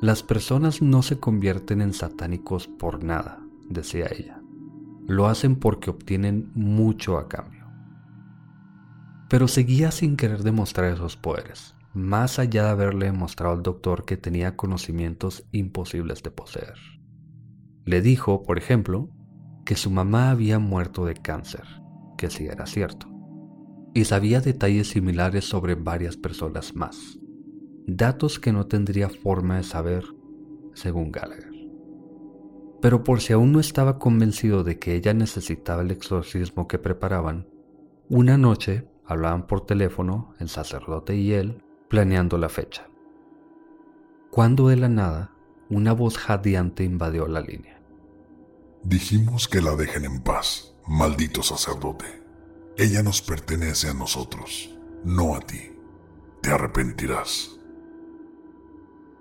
[0.00, 4.40] Las personas no se convierten en satánicos por nada, decía ella.
[5.06, 7.56] Lo hacen porque obtienen mucho a cambio
[9.28, 14.16] pero seguía sin querer demostrar esos poderes, más allá de haberle demostrado al doctor que
[14.16, 16.74] tenía conocimientos imposibles de poseer.
[17.84, 19.10] Le dijo, por ejemplo,
[19.64, 21.64] que su mamá había muerto de cáncer,
[22.16, 23.08] que sí era cierto,
[23.94, 27.18] y sabía detalles similares sobre varias personas más,
[27.86, 30.04] datos que no tendría forma de saber,
[30.74, 31.45] según Gallagher.
[32.86, 37.48] Pero por si aún no estaba convencido de que ella necesitaba el exorcismo que preparaban,
[38.08, 42.88] una noche Hablaban por teléfono el sacerdote y él, planeando la fecha.
[44.30, 45.32] Cuando de la nada,
[45.68, 47.80] una voz jadeante invadió la línea.
[48.82, 52.06] Dijimos que la dejen en paz, maldito sacerdote.
[52.76, 55.72] Ella nos pertenece a nosotros, no a ti.
[56.42, 57.60] Te arrepentirás.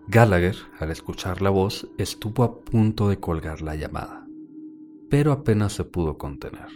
[0.07, 4.27] Gallagher, al escuchar la voz, estuvo a punto de colgar la llamada,
[5.09, 6.67] pero apenas se pudo contener.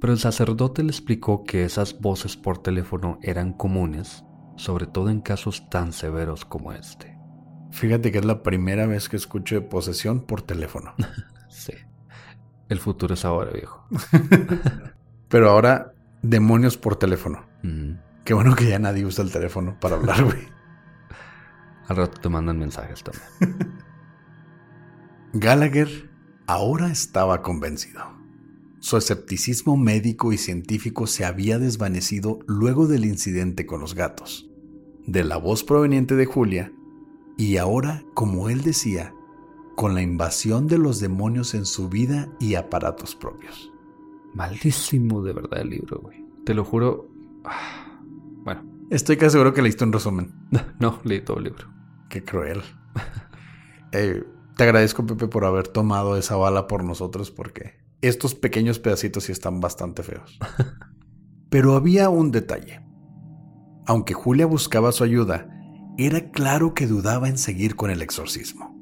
[0.00, 4.24] Pero el sacerdote le explicó que esas voces por teléfono eran comunes,
[4.56, 7.16] sobre todo en casos tan severos como este.
[7.70, 10.94] Fíjate que es la primera vez que escucho de posesión por teléfono.
[11.48, 11.74] sí.
[12.68, 13.86] El futuro es ahora, viejo.
[15.28, 17.46] Pero ahora, demonios por teléfono.
[18.24, 20.57] Qué bueno que ya nadie usa el teléfono para hablar, güey.
[21.88, 23.74] Al rato te mandan mensajes también.
[25.32, 26.10] Gallagher
[26.46, 28.02] ahora estaba convencido.
[28.80, 34.48] Su escepticismo médico y científico se había desvanecido luego del incidente con los gatos,
[35.06, 36.72] de la voz proveniente de Julia
[37.36, 39.14] y ahora, como él decía,
[39.76, 43.72] con la invasión de los demonios en su vida y aparatos propios.
[44.34, 46.24] Malísimo de verdad el libro, güey.
[46.44, 47.08] Te lo juro.
[47.44, 48.00] Ah,
[48.44, 48.62] bueno.
[48.90, 50.32] Estoy casi seguro que leíste un resumen.
[50.80, 51.77] No, leí todo el libro.
[52.08, 52.62] Qué cruel.
[53.92, 54.22] Eh,
[54.56, 59.32] te agradezco, Pepe, por haber tomado esa bala por nosotros porque estos pequeños pedacitos sí
[59.32, 60.38] están bastante feos.
[61.50, 62.82] Pero había un detalle.
[63.86, 65.48] Aunque Julia buscaba su ayuda,
[65.96, 68.76] era claro que dudaba en seguir con el exorcismo.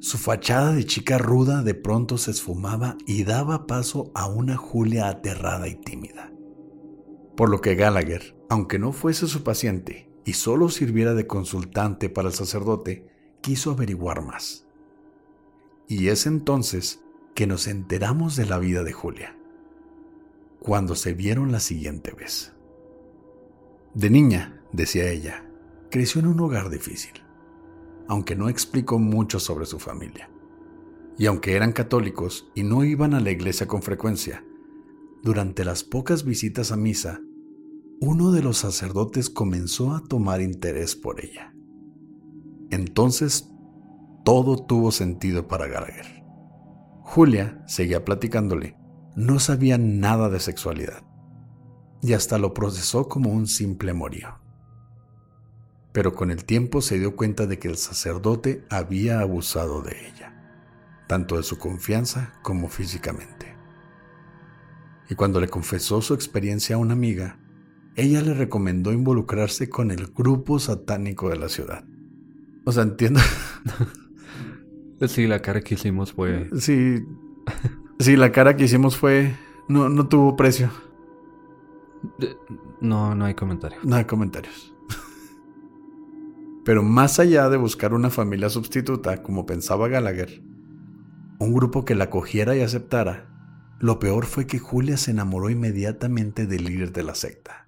[0.00, 5.08] Su fachada de chica ruda de pronto se esfumaba y daba paso a una Julia
[5.08, 6.30] aterrada y tímida.
[7.34, 12.28] Por lo que Gallagher, aunque no fuese su paciente y solo sirviera de consultante para
[12.28, 13.06] el sacerdote,
[13.40, 14.66] quiso averiguar más.
[15.86, 17.00] Y es entonces
[17.34, 19.38] que nos enteramos de la vida de Julia,
[20.58, 22.52] cuando se vieron la siguiente vez.
[23.94, 25.48] De niña, decía ella,
[25.92, 27.12] creció en un hogar difícil,
[28.08, 30.28] aunque no explicó mucho sobre su familia.
[31.18, 34.44] Y aunque eran católicos y no iban a la iglesia con frecuencia,
[35.22, 37.20] durante las pocas visitas a misa,
[38.00, 41.54] uno de los sacerdotes comenzó a tomar interés por ella.
[42.70, 43.50] Entonces,
[44.24, 46.24] todo tuvo sentido para Gallagher.
[47.02, 48.76] Julia, seguía platicándole,
[49.14, 51.02] no sabía nada de sexualidad
[52.02, 54.46] y hasta lo procesó como un simple morío
[55.96, 60.30] pero con el tiempo se dio cuenta de que el sacerdote había abusado de ella,
[61.06, 63.56] tanto de su confianza como físicamente.
[65.08, 67.38] Y cuando le confesó su experiencia a una amiga,
[67.96, 71.84] ella le recomendó involucrarse con el grupo satánico de la ciudad.
[72.64, 73.20] O sea, entiendo.
[75.08, 76.48] Sí, la cara que hicimos fue.
[76.58, 77.04] Sí.
[77.98, 79.36] Sí, la cara que hicimos fue.
[79.68, 80.70] No, no tuvo precio.
[82.80, 83.84] No, no hay comentarios.
[83.84, 84.74] No hay comentarios.
[86.64, 90.42] Pero más allá de buscar una familia sustituta, como pensaba Gallagher,
[91.38, 93.28] un grupo que la cogiera y aceptara,
[93.78, 97.65] lo peor fue que Julia se enamoró inmediatamente del líder de la secta,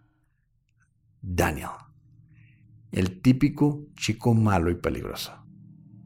[1.23, 1.71] Daniel,
[2.93, 5.33] el típico chico malo y peligroso.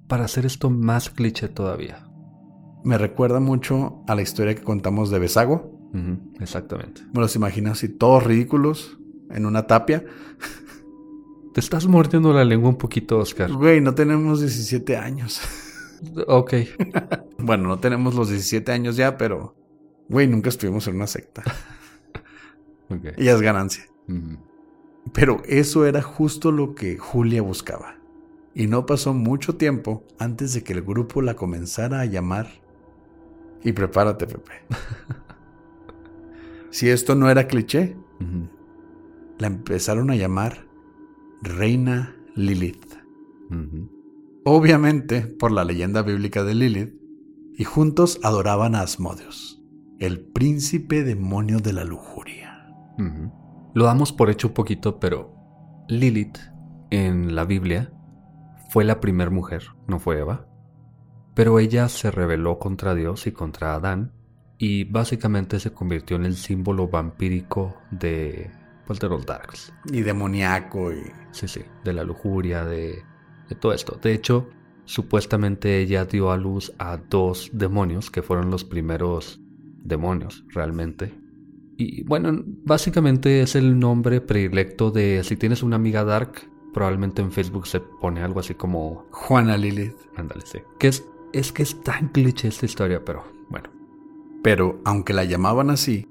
[0.09, 2.07] Para hacer esto más cliché todavía.
[2.85, 5.79] Me recuerda mucho a la historia que contamos de Besago.
[6.41, 7.03] exactamente.
[7.15, 8.99] Me los imagino así, todos ridículos,
[9.31, 10.05] en una tapia.
[11.55, 13.53] Te estás mordiendo la lengua un poquito, Oscar.
[13.53, 15.41] Güey, no tenemos 17 años.
[16.27, 16.55] Ok.
[17.39, 19.55] bueno, no tenemos los 17 años ya, pero...
[20.09, 21.43] Güey, nunca estuvimos en una secta.
[22.89, 23.13] okay.
[23.17, 23.85] Y es ganancia.
[25.13, 27.97] Pero eso era justo lo que Julia buscaba.
[28.55, 32.49] Y no pasó mucho tiempo antes de que el grupo la comenzara a llamar.
[33.65, 34.53] Y prepárate, Pepe.
[36.71, 37.97] si esto no era cliché,
[39.39, 40.67] la empezaron a llamar
[41.43, 42.95] Reina Lilith.
[44.45, 47.03] Obviamente por la leyenda bíblica de Lilith,
[47.57, 49.63] y juntos adoraban a Asmodeus,
[49.99, 52.67] el príncipe demonio de la lujuria.
[53.75, 55.35] Lo damos por hecho un poquito, pero
[55.89, 56.39] Lilith
[56.91, 57.93] en la Biblia
[58.71, 60.47] fue la primera mujer, no fue Eva.
[61.35, 64.13] Pero ella se rebeló contra Dios y contra Adán
[64.59, 68.51] y básicamente se convirtió en el símbolo vampírico de
[69.01, 69.73] los Darks.
[69.91, 71.03] Y demoníaco y...
[71.31, 73.03] Sí, sí, de la lujuria, de,
[73.49, 73.99] de todo esto.
[74.03, 74.51] De hecho,
[74.85, 79.41] supuestamente ella dio a luz a dos demonios que fueron los primeros
[79.79, 81.22] demonios realmente.
[81.77, 87.33] Y bueno, básicamente es el nombre predilecto de si tienes una amiga dark, probablemente en
[87.33, 89.97] Facebook se pone algo así como Juana Lilith.
[90.17, 90.59] Ándale, sí.
[90.79, 93.71] Que es, es que es tan cliché esta historia, pero bueno.
[94.43, 96.09] Pero aunque la llamaban así,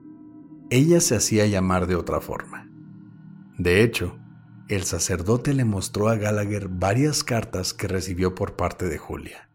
[0.70, 2.70] ella se hacía llamar de otra forma.
[3.58, 4.18] De hecho,
[4.70, 9.50] el sacerdote le mostró a Gallagher varias cartas que recibió por parte de Julia,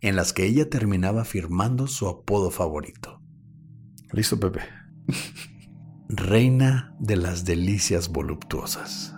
[0.00, 3.22] en las que ella terminaba firmando su apodo favorito.
[4.12, 4.77] Listo, Pepe.
[6.08, 9.14] Reina de las delicias voluptuosas.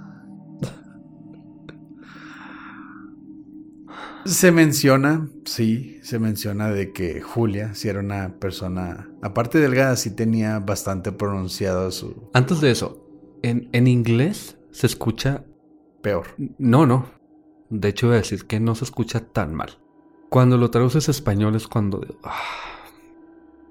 [4.27, 10.11] Se menciona, sí, se menciona de que Julia, si era una persona, aparte delgada, sí
[10.11, 12.29] tenía bastante pronunciado su...
[12.35, 13.09] Antes de eso,
[13.43, 15.45] en, en inglés se escucha...
[16.03, 16.29] Peor.
[16.59, 17.11] No, no.
[17.71, 19.79] De hecho, voy a decir que no se escucha tan mal.
[20.29, 22.01] Cuando lo traduces a español es cuando...
[22.23, 22.39] ah,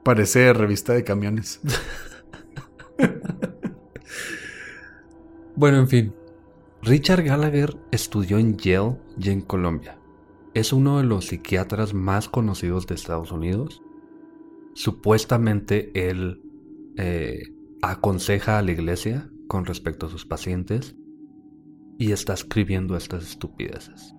[0.04, 1.60] Parece revista de camiones.
[5.60, 6.14] Bueno, en fin.
[6.82, 10.00] Richard Gallagher estudió en Yale y en Colombia.
[10.54, 13.82] Es uno de los psiquiatras más conocidos de Estados Unidos.
[14.74, 16.42] Supuestamente él
[16.96, 17.42] eh,
[17.82, 20.96] aconseja a la iglesia con respecto a sus pacientes
[21.98, 24.16] y está escribiendo estas estupideces.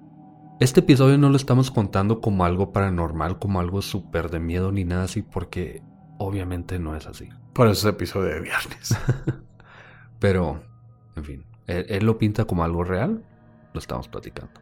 [0.60, 4.84] Este episodio no lo estamos contando como algo paranormal, como algo súper de miedo ni
[4.84, 5.82] nada así, porque
[6.18, 7.30] obviamente no es así.
[7.52, 8.96] Por eso es episodio de viernes.
[10.18, 10.62] Pero,
[11.16, 13.24] en fin, él, él lo pinta como algo real,
[13.72, 14.60] lo estamos platicando.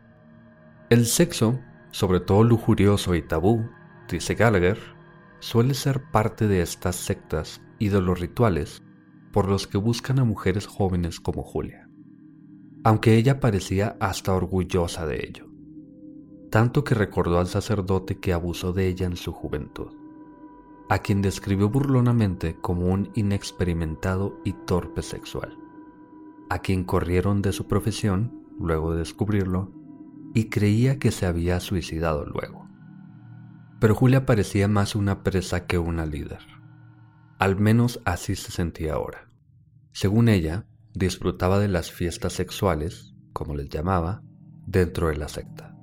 [0.91, 1.61] El sexo,
[1.91, 3.69] sobre todo lujurioso y tabú,
[4.09, 4.79] dice Gallagher,
[5.41, 8.83] suele ser parte de estas sectas y de los rituales
[9.33, 11.89] por los que buscan a mujeres jóvenes como Julia,
[12.85, 15.47] aunque ella parecía hasta orgullosa de ello,
[16.51, 19.93] tanto que recordó al sacerdote que abusó de ella en su juventud,
[20.89, 25.59] a quien describió burlonamente como un inexperimentado y torpe sexual,
[26.49, 29.73] a quien corrieron de su profesión luego de descubrirlo
[30.35, 32.69] y creía que se había suicidado luego.
[33.81, 36.41] Pero Julia parecía más una presa que una líder.
[37.39, 39.31] Al menos así se sentía ahora.
[39.93, 44.23] Según ella, disfrutaba de las fiestas sexuales, como les llamaba,
[44.67, 45.77] dentro de la secta.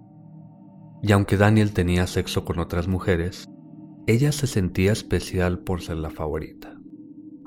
[1.01, 3.49] Y aunque Daniel tenía sexo con otras mujeres,
[4.07, 6.77] ella se sentía especial por ser la favorita.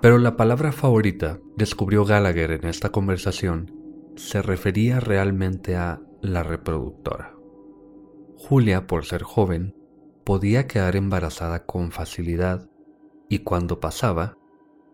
[0.00, 3.74] Pero la palabra favorita, descubrió Gallagher en esta conversación,
[4.16, 7.34] se refería realmente a la reproductora.
[8.36, 9.74] Julia, por ser joven,
[10.24, 12.68] podía quedar embarazada con facilidad
[13.28, 14.36] y cuando pasaba,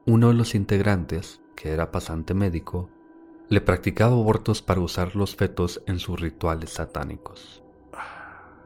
[0.06, 2.90] uno de los integrantes, que era pasante médico,
[3.48, 7.62] le practicaba abortos para usar los fetos en sus rituales satánicos,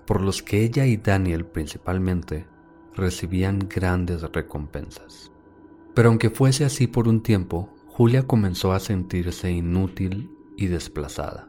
[0.07, 2.47] por los que ella y Daniel principalmente
[2.99, 5.33] recibían grandes recompensas.
[5.95, 11.49] Pero aunque fuese así por un tiempo, Julia comenzó a sentirse inútil y desplazada,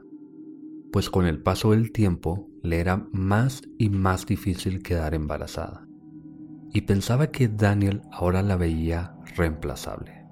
[0.91, 5.85] pues con el paso del tiempo le era más y más difícil quedar embarazada,
[6.73, 10.25] y pensaba que Daniel ahora la veía reemplazable.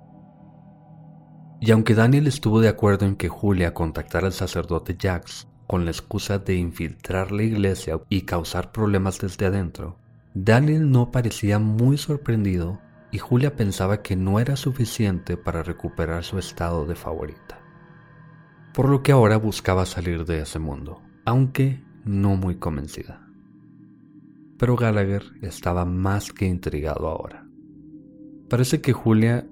[1.59, 5.91] Y aunque Daniel estuvo de acuerdo en que Julia contactara al sacerdote Jax con la
[5.91, 9.99] excusa de infiltrar la iglesia y causar problemas desde adentro,
[10.39, 12.79] Daniel no parecía muy sorprendido
[13.11, 17.59] y Julia pensaba que no era suficiente para recuperar su estado de favorita.
[18.71, 23.27] Por lo que ahora buscaba salir de ese mundo, aunque no muy convencida.
[24.59, 27.47] Pero Gallagher estaba más que intrigado ahora.
[28.47, 29.47] Parece que Julia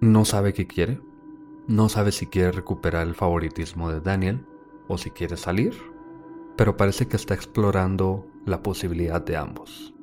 [0.00, 0.98] no sabe qué quiere,
[1.66, 4.46] no sabe si quiere recuperar el favoritismo de Daniel
[4.88, 5.74] o si quiere salir,
[6.56, 9.94] pero parece que está explorando la posibilidad de ambos.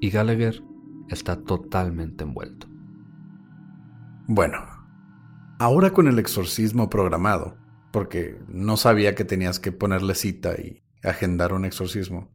[0.00, 0.62] Y Gallagher
[1.08, 2.66] está totalmente envuelto.
[4.26, 4.58] Bueno,
[5.58, 7.56] ahora con el exorcismo programado,
[7.92, 12.30] porque no sabía que tenías que ponerle cita y agendar un exorcismo.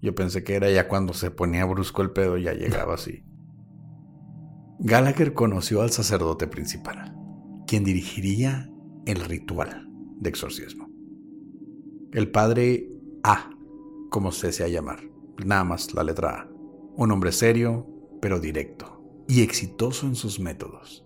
[0.00, 3.24] Yo pensé que era ya cuando se ponía brusco el pedo, ya llegaba así.
[4.80, 7.14] Gallagher conoció al sacerdote principal,
[7.66, 8.68] quien dirigiría
[9.06, 10.88] el ritual de exorcismo.
[12.12, 12.88] El padre
[13.22, 13.50] A,
[14.12, 15.00] como se desea llamar,
[15.44, 16.48] nada más la letra A.
[16.94, 17.88] Un hombre serio,
[18.20, 21.04] pero directo, y exitoso en sus métodos,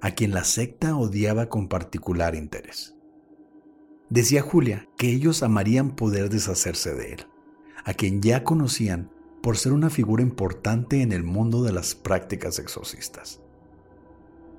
[0.00, 2.96] a quien la secta odiaba con particular interés.
[4.08, 7.26] Decía Julia que ellos amarían poder deshacerse de él,
[7.84, 12.58] a quien ya conocían por ser una figura importante en el mundo de las prácticas
[12.58, 13.42] exorcistas.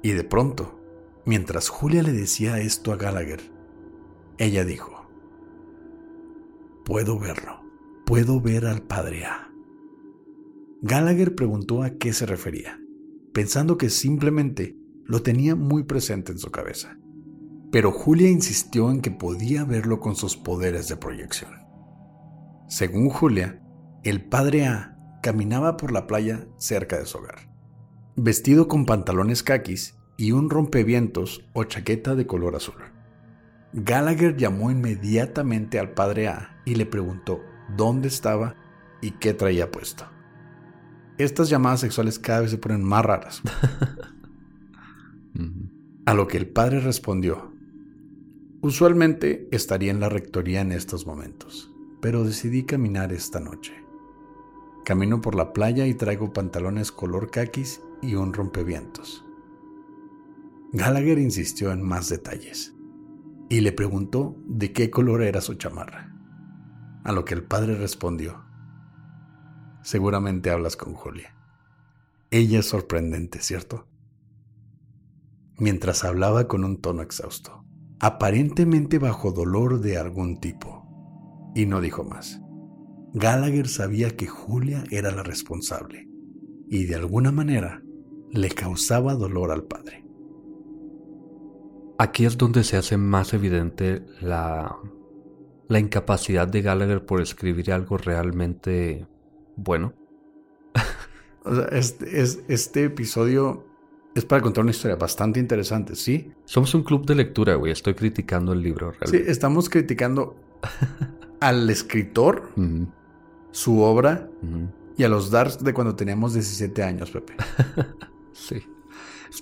[0.04, 0.80] Y de pronto,
[1.26, 3.42] mientras Julia le decía esto a Gallagher,
[4.38, 5.10] ella dijo,
[6.86, 7.59] Puedo verlo,
[8.10, 9.51] puedo ver al padre A.
[10.82, 12.82] Gallagher preguntó a qué se refería,
[13.34, 16.97] pensando que simplemente lo tenía muy presente en su cabeza.
[17.72, 21.51] Pero Julia insistió en que podía verlo con sus poderes de proyección.
[22.68, 23.62] Según Julia,
[24.03, 27.53] el padre A caminaba por la playa cerca de su hogar,
[28.16, 32.82] vestido con pantalones caquis y un rompevientos o chaqueta de color azul.
[33.72, 37.39] Gallagher llamó inmediatamente al padre A y le preguntó
[37.76, 38.56] dónde estaba
[39.02, 40.06] y qué traía puesto.
[41.18, 43.42] Estas llamadas sexuales cada vez se ponen más raras.
[46.06, 47.54] A lo que el padre respondió,
[48.62, 53.74] usualmente estaría en la rectoría en estos momentos, pero decidí caminar esta noche.
[54.86, 59.24] Camino por la playa y traigo pantalones color caquis y un rompevientos.
[60.72, 62.74] Gallagher insistió en más detalles
[63.50, 66.19] y le preguntó de qué color era su chamarra,
[67.10, 68.45] a lo que el padre respondió,
[69.82, 71.36] seguramente hablas con Julia.
[72.30, 73.88] Ella es sorprendente, ¿cierto?
[75.57, 77.66] Mientras hablaba con un tono exhausto,
[77.99, 80.86] aparentemente bajo dolor de algún tipo,
[81.55, 82.41] y no dijo más.
[83.16, 86.07] Gallagher sabía que Julia era la responsable,
[86.68, 87.82] y de alguna manera
[88.30, 90.05] le causaba dolor al padre.
[91.97, 94.78] Aquí es donde se hace más evidente la,
[95.70, 99.06] la incapacidad de Gallagher por escribir algo realmente
[99.56, 99.94] bueno.
[101.46, 103.66] o sea, este, es, este episodio
[104.16, 106.34] es para contar una historia bastante interesante, ¿sí?
[106.46, 107.72] Somos un club de lectura, güey.
[107.72, 108.92] Estoy criticando el libro.
[108.92, 109.26] Realmente.
[109.26, 110.36] Sí, estamos criticando
[111.40, 112.50] al escritor,
[113.52, 114.28] su obra
[114.98, 117.36] y a los Darks de cuando teníamos 17 años, Pepe.
[118.34, 118.64] sí.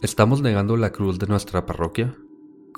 [0.01, 2.13] ¿Estamos negando la cruz de nuestra parroquia?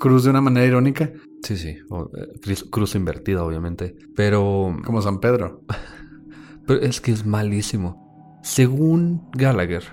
[0.00, 1.12] Cruz de una manera irónica.
[1.44, 1.68] Sí, sí.
[1.68, 3.94] Eh, cruz, invertida, obviamente.
[4.16, 4.76] Pero.
[4.84, 5.62] Como San Pedro.
[6.66, 8.40] Pero es que es malísimo.
[8.42, 9.84] Según Gallagher,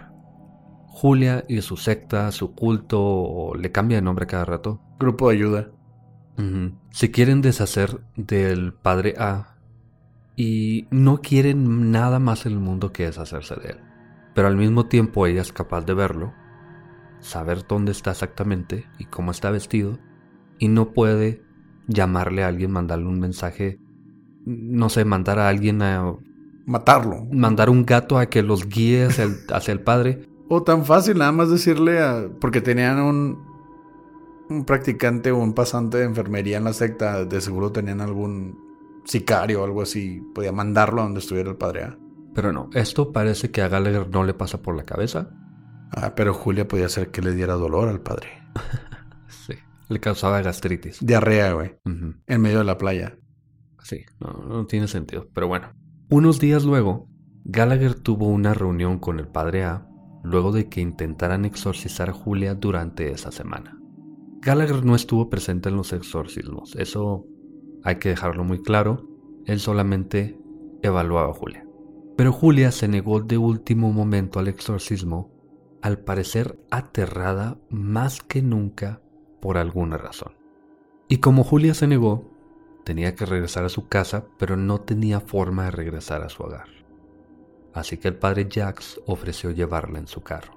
[0.87, 4.81] Julia y su secta, su culto, le cambia de nombre cada rato.
[4.99, 5.71] Grupo de ayuda.
[6.91, 9.57] Se quieren deshacer del padre A
[10.35, 13.77] y no quieren nada más en el mundo que deshacerse de él.
[14.35, 16.33] Pero al mismo tiempo ella es capaz de verlo
[17.19, 19.97] saber dónde está exactamente y cómo está vestido,
[20.59, 21.43] y no puede
[21.87, 23.79] llamarle a alguien, mandarle un mensaje,
[24.45, 26.15] no sé, mandar a alguien a...
[26.65, 27.25] Matarlo.
[27.31, 30.27] Mandar un gato a que los guíe hacia el, padre.
[30.49, 32.27] O tan fácil, nada más decirle a...
[32.41, 33.39] Porque tenían un,
[34.49, 38.67] un practicante o un pasante de enfermería en la secta, de seguro tenían algún
[39.05, 41.87] sicario o algo así, podía mandarlo a donde estuviera el padre.
[42.33, 45.29] Pero no, esto parece que a Gallagher no le pasa por la cabeza.
[45.91, 48.29] Ah, pero Julia podía hacer que le diera dolor al padre.
[49.27, 49.53] sí,
[49.89, 50.99] le causaba gastritis.
[51.01, 51.75] Diarrea, güey.
[51.85, 53.17] En medio de la playa.
[53.83, 55.71] Sí, no, no tiene sentido, pero bueno.
[56.09, 57.09] Unos días luego,
[57.45, 59.87] Gallagher tuvo una reunión con el padre A
[60.23, 63.79] luego de que intentaran exorcizar a Julia durante esa semana.
[64.41, 67.25] Gallagher no estuvo presente en los exorcismos, eso
[67.83, 69.07] hay que dejarlo muy claro,
[69.45, 70.39] él solamente
[70.81, 71.65] evaluaba a Julia.
[72.17, 75.36] Pero Julia se negó de último momento al exorcismo
[75.87, 79.01] al parecer aterrada más que nunca
[79.39, 80.33] por alguna razón.
[81.07, 82.29] Y como Julia se negó,
[82.83, 86.67] tenía que regresar a su casa, pero no tenía forma de regresar a su hogar.
[87.73, 90.55] Así que el padre Jax ofreció llevarla en su carro,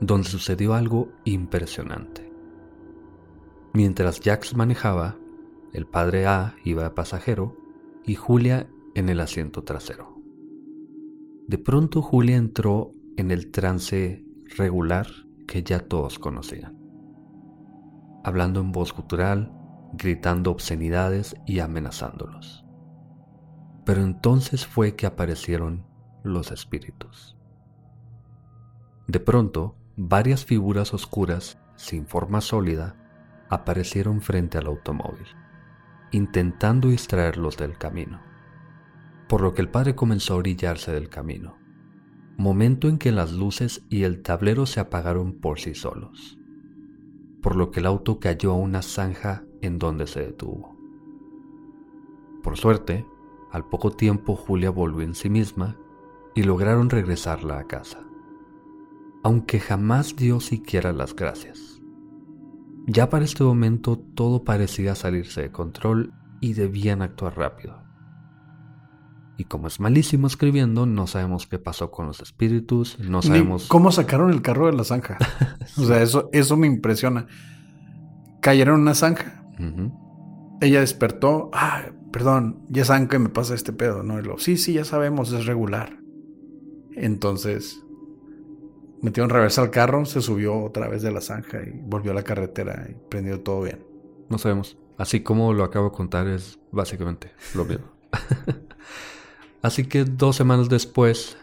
[0.00, 2.32] donde sucedió algo impresionante.
[3.72, 5.16] Mientras Jax manejaba,
[5.72, 7.56] el padre A iba de pasajero
[8.04, 10.16] y Julia en el asiento trasero.
[11.48, 14.24] De pronto Julia entró en el trance
[14.56, 15.06] regular
[15.46, 16.76] que ya todos conocían,
[18.24, 19.52] hablando en voz gutural,
[19.94, 22.64] gritando obscenidades y amenazándolos.
[23.84, 25.86] Pero entonces fue que aparecieron
[26.24, 27.36] los espíritus.
[29.06, 32.96] De pronto, varias figuras oscuras, sin forma sólida,
[33.48, 35.26] aparecieron frente al automóvil,
[36.10, 38.20] intentando distraerlos del camino,
[39.28, 41.65] por lo que el padre comenzó a orillarse del camino
[42.36, 46.38] momento en que las luces y el tablero se apagaron por sí solos,
[47.42, 50.76] por lo que el auto cayó a una zanja en donde se detuvo.
[52.42, 53.06] Por suerte,
[53.50, 55.76] al poco tiempo Julia volvió en sí misma
[56.34, 58.04] y lograron regresarla a casa,
[59.22, 61.80] aunque jamás dio siquiera las gracias.
[62.86, 67.85] Ya para este momento todo parecía salirse de control y debían actuar rápido.
[69.38, 73.66] Y como es malísimo escribiendo, no sabemos qué pasó con los espíritus, no sabemos...
[73.68, 75.18] ¿Cómo sacaron el carro de la zanja?
[75.78, 77.26] O sea, eso, eso me impresiona.
[78.40, 79.44] Cayeron en una zanja.
[80.62, 81.50] Ella despertó.
[81.52, 84.20] Ah, perdón, ya saben que me pasa este pedo, ¿no?
[84.22, 85.98] lo, sí, sí, ya sabemos, es regular.
[86.94, 87.84] Entonces,
[89.02, 92.14] metió en reversa al carro, se subió otra vez de la zanja y volvió a
[92.14, 93.84] la carretera y prendió todo bien.
[94.30, 94.78] No sabemos.
[94.96, 97.84] Así como lo acabo de contar, es básicamente lo mismo.
[99.66, 101.36] Así que dos semanas después,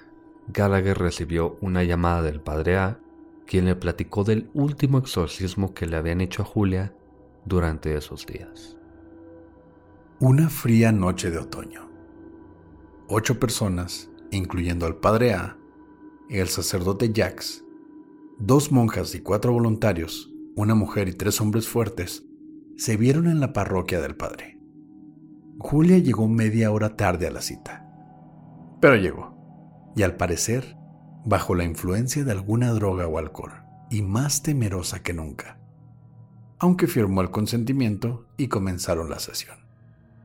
[0.47, 2.97] Gallagher recibió una llamada del padre A,
[3.45, 6.95] quien le platicó del último exorcismo que le habían hecho a Julia
[7.43, 8.77] durante esos días.
[10.21, 11.89] Una fría noche de otoño.
[13.09, 15.57] Ocho personas, incluyendo al padre A,
[16.29, 17.65] el sacerdote Jax,
[18.39, 22.25] dos monjas y cuatro voluntarios, una mujer y tres hombres fuertes,
[22.77, 24.61] se vieron en la parroquia del padre.
[25.59, 27.82] Julia llegó media hora tarde a la cita.
[28.83, 29.33] Pero llegó.
[29.95, 30.75] Y al parecer,
[31.23, 35.57] bajo la influencia de alguna droga o alcohol, y más temerosa que nunca.
[36.59, 39.55] Aunque firmó el consentimiento y comenzaron la sesión,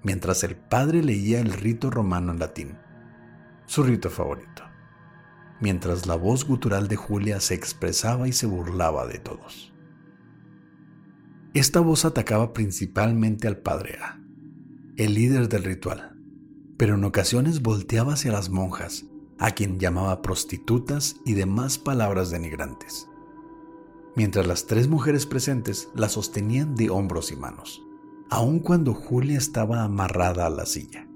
[0.02, 2.78] mientras el padre leía el rito romano en latín,
[3.66, 4.64] su rito favorito,
[5.60, 9.72] mientras la voz gutural de Julia se expresaba y se burlaba de todos.
[11.54, 14.20] Esta voz atacaba principalmente al padre A,
[14.96, 16.17] el líder del ritual,
[16.78, 19.04] pero en ocasiones volteaba hacia las monjas,
[19.38, 23.08] a quien llamaba prostitutas y demás palabras denigrantes,
[24.16, 27.82] mientras las tres mujeres presentes la sostenían de hombros y manos,
[28.30, 31.06] aun cuando Julia estaba amarrada a la silla.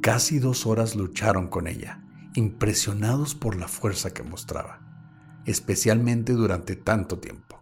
[0.00, 7.18] Casi dos horas lucharon con ella, impresionados por la fuerza que mostraba, especialmente durante tanto
[7.18, 7.60] tiempo.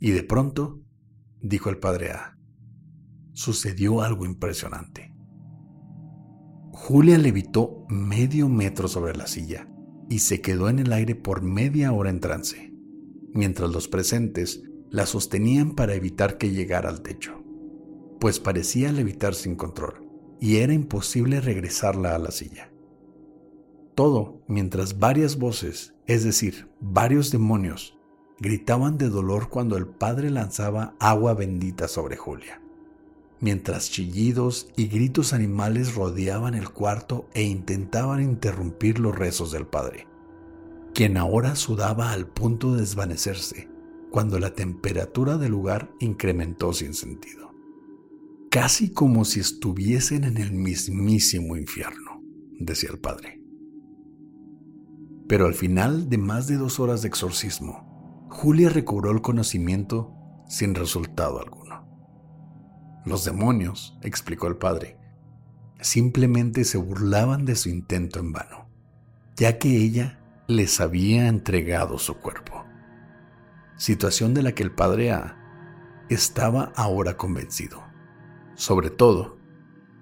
[0.00, 0.80] Y de pronto,
[1.40, 2.36] dijo el padre A,
[3.32, 5.17] sucedió algo impresionante.
[6.80, 9.68] Julia levitó medio metro sobre la silla
[10.08, 12.72] y se quedó en el aire por media hora en trance,
[13.34, 17.42] mientras los presentes la sostenían para evitar que llegara al techo,
[18.20, 20.08] pues parecía levitar sin control
[20.40, 22.72] y era imposible regresarla a la silla.
[23.96, 27.98] Todo mientras varias voces, es decir, varios demonios,
[28.38, 32.62] gritaban de dolor cuando el padre lanzaba agua bendita sobre Julia
[33.40, 40.06] mientras chillidos y gritos animales rodeaban el cuarto e intentaban interrumpir los rezos del padre,
[40.94, 43.68] quien ahora sudaba al punto de desvanecerse
[44.10, 47.54] cuando la temperatura del lugar incrementó sin sentido,
[48.50, 52.22] casi como si estuviesen en el mismísimo infierno,
[52.58, 53.42] decía el padre.
[55.28, 60.14] Pero al final de más de dos horas de exorcismo, Julia recobró el conocimiento
[60.48, 61.67] sin resultado alguno.
[63.04, 64.96] Los demonios, explicó el padre,
[65.80, 68.68] simplemente se burlaban de su intento en vano,
[69.36, 72.64] ya que ella les había entregado su cuerpo.
[73.76, 75.36] Situación de la que el padre A
[76.08, 77.82] estaba ahora convencido,
[78.54, 79.38] sobre todo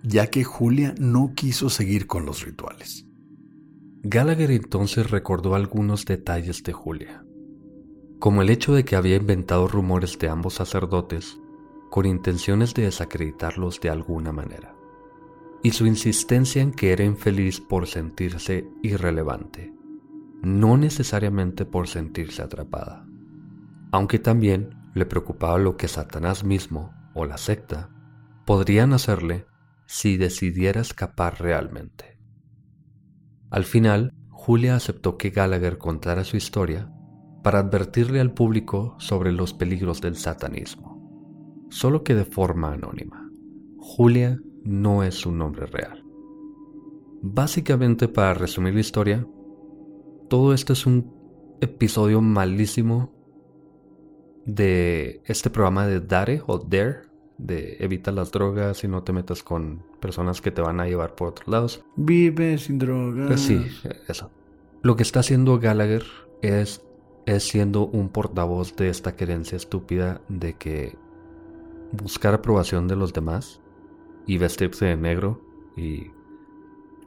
[0.03, 3.07] ya que Julia no quiso seguir con los rituales.
[4.03, 7.24] Gallagher entonces recordó algunos detalles de Julia,
[8.20, 11.40] como el hecho de que había inventado rumores de ambos sacerdotes
[11.91, 14.74] con intenciones de desacreditarlos de alguna manera,
[15.62, 19.72] y su insistencia en que era infeliz por sentirse irrelevante,
[20.43, 23.07] no necesariamente por sentirse atrapada,
[23.93, 27.91] aunque también le preocupaba lo que Satanás mismo o la secta
[28.45, 29.47] podrían hacerle
[29.87, 32.18] si decidiera escapar realmente.
[33.51, 36.93] Al final, Julia aceptó que Gallagher contara su historia
[37.43, 40.95] para advertirle al público sobre los peligros del satanismo
[41.69, 43.31] solo que de forma anónima.
[43.79, 46.05] Julia no es su nombre real.
[47.23, 49.27] Básicamente, para resumir la historia,
[50.29, 51.12] todo esto es un
[51.61, 53.12] episodio malísimo
[54.45, 57.07] de este programa de Dare o Dare,
[57.39, 61.14] de evita las drogas y no te metas con personas que te van a llevar
[61.14, 61.85] por otros lados.
[61.97, 63.41] Vive sin drogas.
[63.41, 63.64] Sí,
[64.09, 64.31] eso.
[64.83, 66.05] Lo que está haciendo Gallagher
[66.43, 66.83] es,
[67.27, 70.97] es siendo un portavoz de esta creencia estúpida de que
[71.93, 73.61] buscar aprobación de los demás
[74.26, 75.43] y vestirse de negro
[75.76, 76.11] y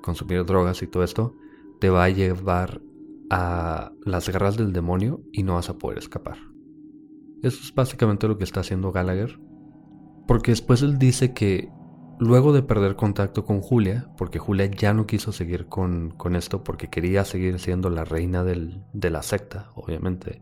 [0.01, 1.36] consumir drogas y todo esto,
[1.80, 2.82] te va a llevar
[3.30, 6.38] a las garras del demonio y no vas a poder escapar.
[7.41, 9.39] Eso es básicamente lo que está haciendo Gallagher.
[10.27, 11.69] Porque después él dice que
[12.19, 16.89] luego de perder contacto con Julia, porque Julia ya no quiso seguir con, esto porque
[16.89, 20.41] quería seguir siendo la reina de la secta, obviamente.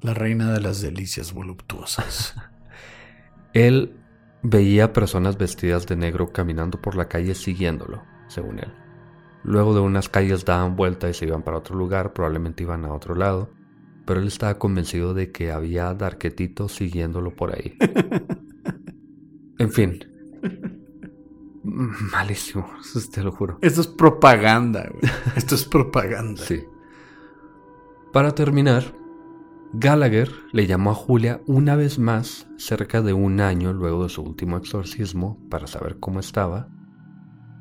[0.00, 2.34] La reina de las delicias voluptuosas.
[3.56, 3.96] Él
[4.42, 8.70] veía personas vestidas de negro caminando por la calle siguiéndolo, según él.
[9.44, 12.92] Luego de unas calles daban vuelta y se iban para otro lugar, probablemente iban a
[12.92, 13.50] otro lado,
[14.04, 17.78] pero él estaba convencido de que había darquetitos siguiéndolo por ahí.
[19.58, 20.04] en fin.
[21.62, 22.70] Malísimo,
[23.14, 23.58] te lo juro.
[23.62, 25.10] Esto es propaganda, güey.
[25.34, 26.42] Esto es propaganda.
[26.42, 26.62] Sí.
[28.12, 28.92] Para terminar,
[29.72, 34.22] Gallagher le llamó a Julia una vez más cerca de un año luego de su
[34.22, 36.68] último exorcismo para saber cómo estaba,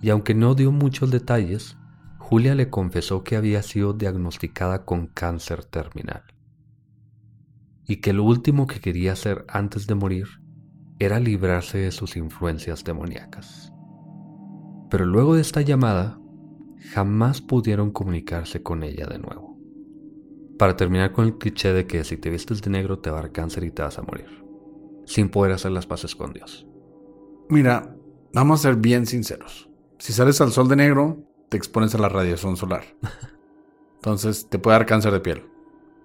[0.02, 1.78] y aunque no dio muchos detalles,
[2.18, 6.24] Julia le confesó que había sido diagnosticada con cáncer terminal
[7.88, 10.28] y que lo último que quería hacer antes de morir
[11.00, 13.72] era librarse de sus influencias demoníacas.
[14.90, 16.20] Pero luego de esta llamada,
[16.94, 19.55] jamás pudieron comunicarse con ella de nuevo.
[20.58, 23.22] Para terminar con el cliché de que si te vistes de negro te va a
[23.24, 24.44] dar cáncer y te vas a morir,
[25.06, 26.66] sin poder hacer las paces con Dios.
[27.50, 27.96] Mira,
[28.36, 29.70] Vamos a ser bien sinceros.
[29.98, 32.84] Si sales al sol de negro, te expones a la radiación solar.
[33.96, 35.46] Entonces te puede dar cáncer de piel.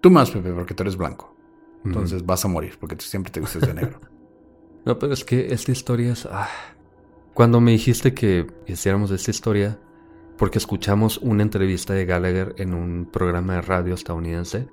[0.00, 1.34] Tú más, Pepe, porque tú eres blanco.
[1.84, 4.00] Entonces vas a morir porque tú siempre te vistes de negro.
[4.84, 6.24] no, pero es que esta historia es...
[6.30, 6.48] Ah.
[7.34, 9.80] Cuando me dijiste que hiciéramos esta historia,
[10.40, 14.68] porque escuchamos una entrevista de Gallagher en un programa de radio estadounidense,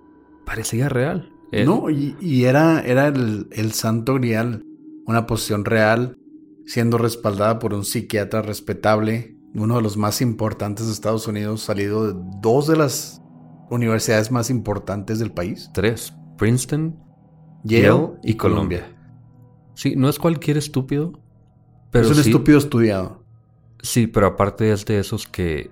[0.46, 1.30] parecía real.
[1.52, 4.64] No, y, era, era el, el, santo grial,
[5.06, 6.18] una posición real,
[6.66, 12.14] siendo respaldada por un psiquiatra respetable, uno de los más importantes de Estados Unidos, salido
[12.14, 13.22] de dos de las
[13.70, 15.70] universidades más importantes del país.
[15.74, 16.98] Tres, Princeton,
[17.66, 18.96] Yale, y, Columbia.
[19.74, 21.12] Sí, no es cualquier estúpido,
[21.92, 23.27] pero es un estúpido estudiado.
[23.82, 25.72] Sí, pero aparte es de esos que,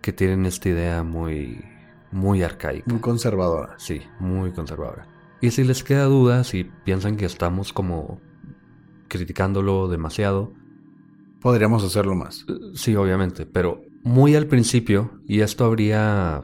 [0.00, 1.64] que tienen esta idea muy,
[2.10, 2.84] muy arcaica.
[2.90, 3.74] Muy conservadora.
[3.78, 5.06] Sí, muy conservadora.
[5.40, 8.20] Y si les queda duda, si piensan que estamos como
[9.12, 10.54] criticándolo demasiado.
[11.40, 12.46] Podríamos hacerlo más.
[12.48, 16.42] Eh, sí, obviamente, pero muy al principio, y esto habría...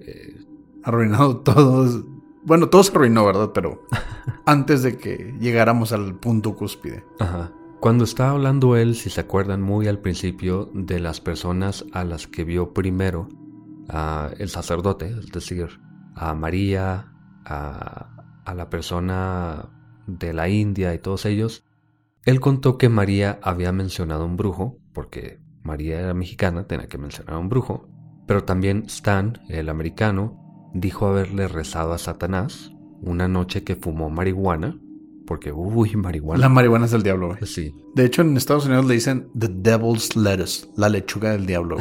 [0.00, 0.36] Eh,
[0.84, 2.04] Arruinado todos.
[2.44, 3.50] Bueno, todo se arruinó, ¿verdad?
[3.52, 3.82] Pero
[4.46, 7.04] antes de que llegáramos al punto cúspide.
[7.18, 7.52] Ajá.
[7.80, 12.26] Cuando estaba hablando él, si se acuerdan muy al principio, de las personas a las
[12.26, 13.28] que vio primero
[13.88, 15.80] a el sacerdote, es decir,
[16.14, 17.12] a María,
[17.44, 19.68] a, a la persona
[20.06, 21.64] de la India y todos ellos,
[22.24, 27.34] él contó que María había mencionado un brujo, porque María era mexicana, tenía que mencionar
[27.34, 27.88] a un brujo,
[28.26, 34.80] pero también Stan, el americano, dijo haberle rezado a Satanás una noche que fumó marihuana
[35.26, 36.40] porque, uy, marihuana.
[36.40, 37.38] La marihuana es del diablo, güey.
[37.44, 37.74] Sí.
[37.94, 41.76] De hecho, en Estados Unidos le dicen The Devil's Lettuce, la lechuga del diablo.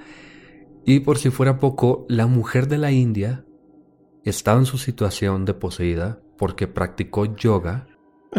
[0.84, 3.44] y por si fuera poco, la mujer de la India
[4.24, 7.88] estaba en su situación de poseída porque practicó yoga.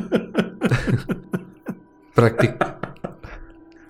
[2.15, 2.57] Practic...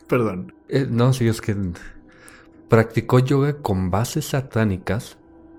[0.08, 0.54] Perdón.
[0.68, 1.56] Eh, no, sí, es que
[2.68, 5.18] practicó yoga con bases satánicas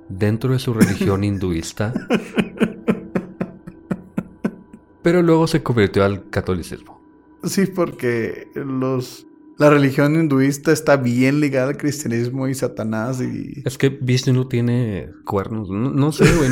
[0.09, 1.93] dentro de su religión hinduista
[5.03, 7.01] pero luego se convirtió al catolicismo.
[7.45, 9.27] Sí, porque los
[9.61, 13.63] la religión hinduista está bien ligada al cristianismo y Satanás y...
[13.67, 15.69] Es que Vishnu tiene cuernos.
[15.69, 16.49] No, sé, güey,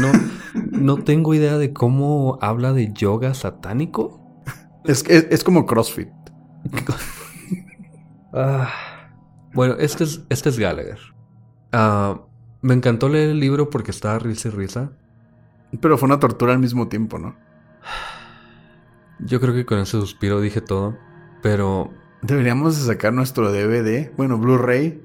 [0.73, 4.21] no, tengo idea de cómo habla de yoga satánico.
[4.85, 6.09] Es, es, es como CrossFit.
[8.31, 8.71] Ah.
[9.55, 10.99] bueno, este es, este es Gallagher.
[11.73, 12.21] Ah,
[12.61, 14.93] me encantó leer el libro porque estaba risa y risa.
[15.81, 17.37] Pero fue una tortura al mismo tiempo, ¿no?
[19.21, 20.97] Yo creo que con ese suspiro dije todo,
[21.43, 21.91] pero...
[22.23, 25.01] Deberíamos sacar nuestro DVD, bueno, Blu-ray,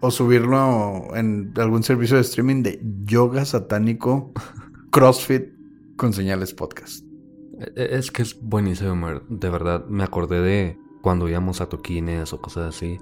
[0.00, 4.32] o subirlo en algún servicio de streaming de yoga satánico,
[4.90, 5.54] CrossFit
[5.96, 7.04] con señales podcast.
[7.58, 9.86] E-, e-, es que es buenísimo, de verdad.
[9.86, 12.98] Me acordé de cuando íbamos a toquines o cosas así,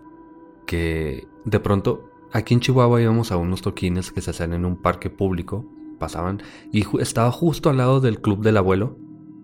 [0.66, 4.80] que de pronto aquí en Chihuahua íbamos a unos toquines que se hacían en un
[4.80, 5.64] parque público,
[5.98, 6.42] pasaban,
[6.72, 8.96] y estaba justo al lado del club del abuelo,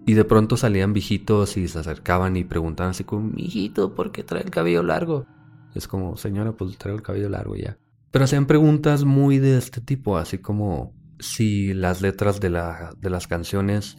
[0.08, 4.24] y de pronto salían viejitos y se acercaban y preguntaban así como, hijito, ¿por qué
[4.24, 5.26] trae el cabello largo?
[5.74, 7.76] Es como, señora, pues traigo el cabello largo ya.
[8.10, 13.10] Pero hacían preguntas muy de este tipo, así como si las letras de, la, de
[13.10, 13.98] las canciones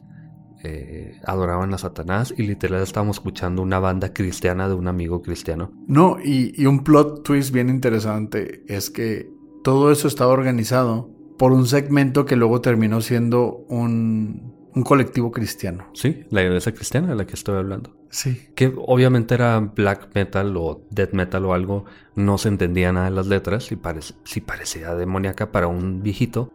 [0.64, 5.72] eh, adoraban a Satanás y literal estábamos escuchando una banda cristiana de un amigo cristiano.
[5.88, 9.30] No, y, y un plot twist bien interesante es que
[9.64, 14.49] todo eso estaba organizado por un segmento que luego terminó siendo un
[14.80, 15.88] un colectivo cristiano.
[15.94, 17.98] Sí, la iglesia cristiana de la que estoy hablando.
[18.10, 18.48] Sí.
[18.56, 21.84] Que obviamente era black metal o death metal o algo,
[22.16, 23.78] no se entendía nada de las letras y
[24.24, 26.54] sí parecía demoníaca para un viejito.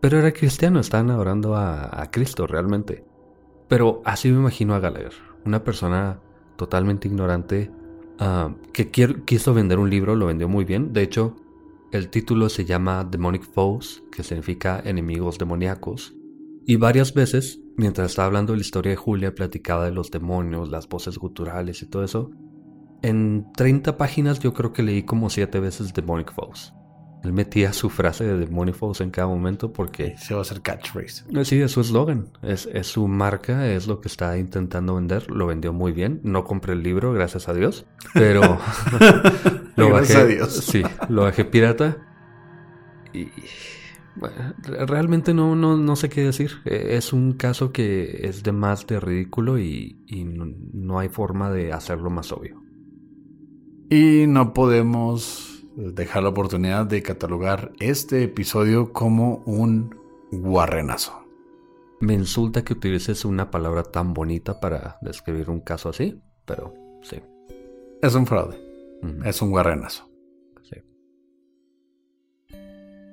[0.00, 3.04] Pero era cristiano, estaban adorando a, Cristo realmente.
[3.66, 6.20] Pero así me imagino a Gallagher, una persona
[6.54, 7.72] totalmente ignorante
[8.20, 8.90] ah, que
[9.24, 10.92] quiso vender un libro, lo vendió muy bien.
[10.92, 11.34] De hecho,
[11.90, 16.14] el título se llama Demonic Foes, que significa enemigos demoníacos.
[16.66, 20.70] Y varias veces, mientras estaba hablando de la historia de Julia, platicaba de los demonios,
[20.70, 22.30] las voces guturales y todo eso.
[23.02, 26.74] En 30 páginas yo creo que leí como 7 veces Demonic Foes.
[27.22, 30.16] Él metía su frase de Demonic Foes en cada momento porque...
[30.16, 31.24] Se va a hacer catchphrase.
[31.34, 32.30] Eh, sí, es su eslogan.
[32.42, 35.30] Es, es, su marca, es lo que está intentando vender.
[35.30, 36.20] Lo vendió muy bien.
[36.24, 37.86] No compré el libro, gracias a Dios.
[38.14, 38.40] Pero...
[39.76, 40.54] lo gracias a Dios.
[40.54, 41.98] Sí, lo bajé pirata.
[43.12, 43.28] Y
[44.16, 46.52] realmente no, no, no, sé qué decir.
[46.64, 49.98] E, es un caso que es de más de ridículo y,
[50.72, 52.62] no, hay forma de hacerlo más obvio.
[53.88, 59.94] Y no podemos dejar la oportunidad de catalogar este episodio como un
[60.30, 61.24] guarrenazo.
[62.00, 67.20] Me insulta que utilices una palabra tan bonita para describir un caso así, pero sí.
[68.00, 68.58] Es un fraude.
[69.24, 70.09] Es un guarrenazo.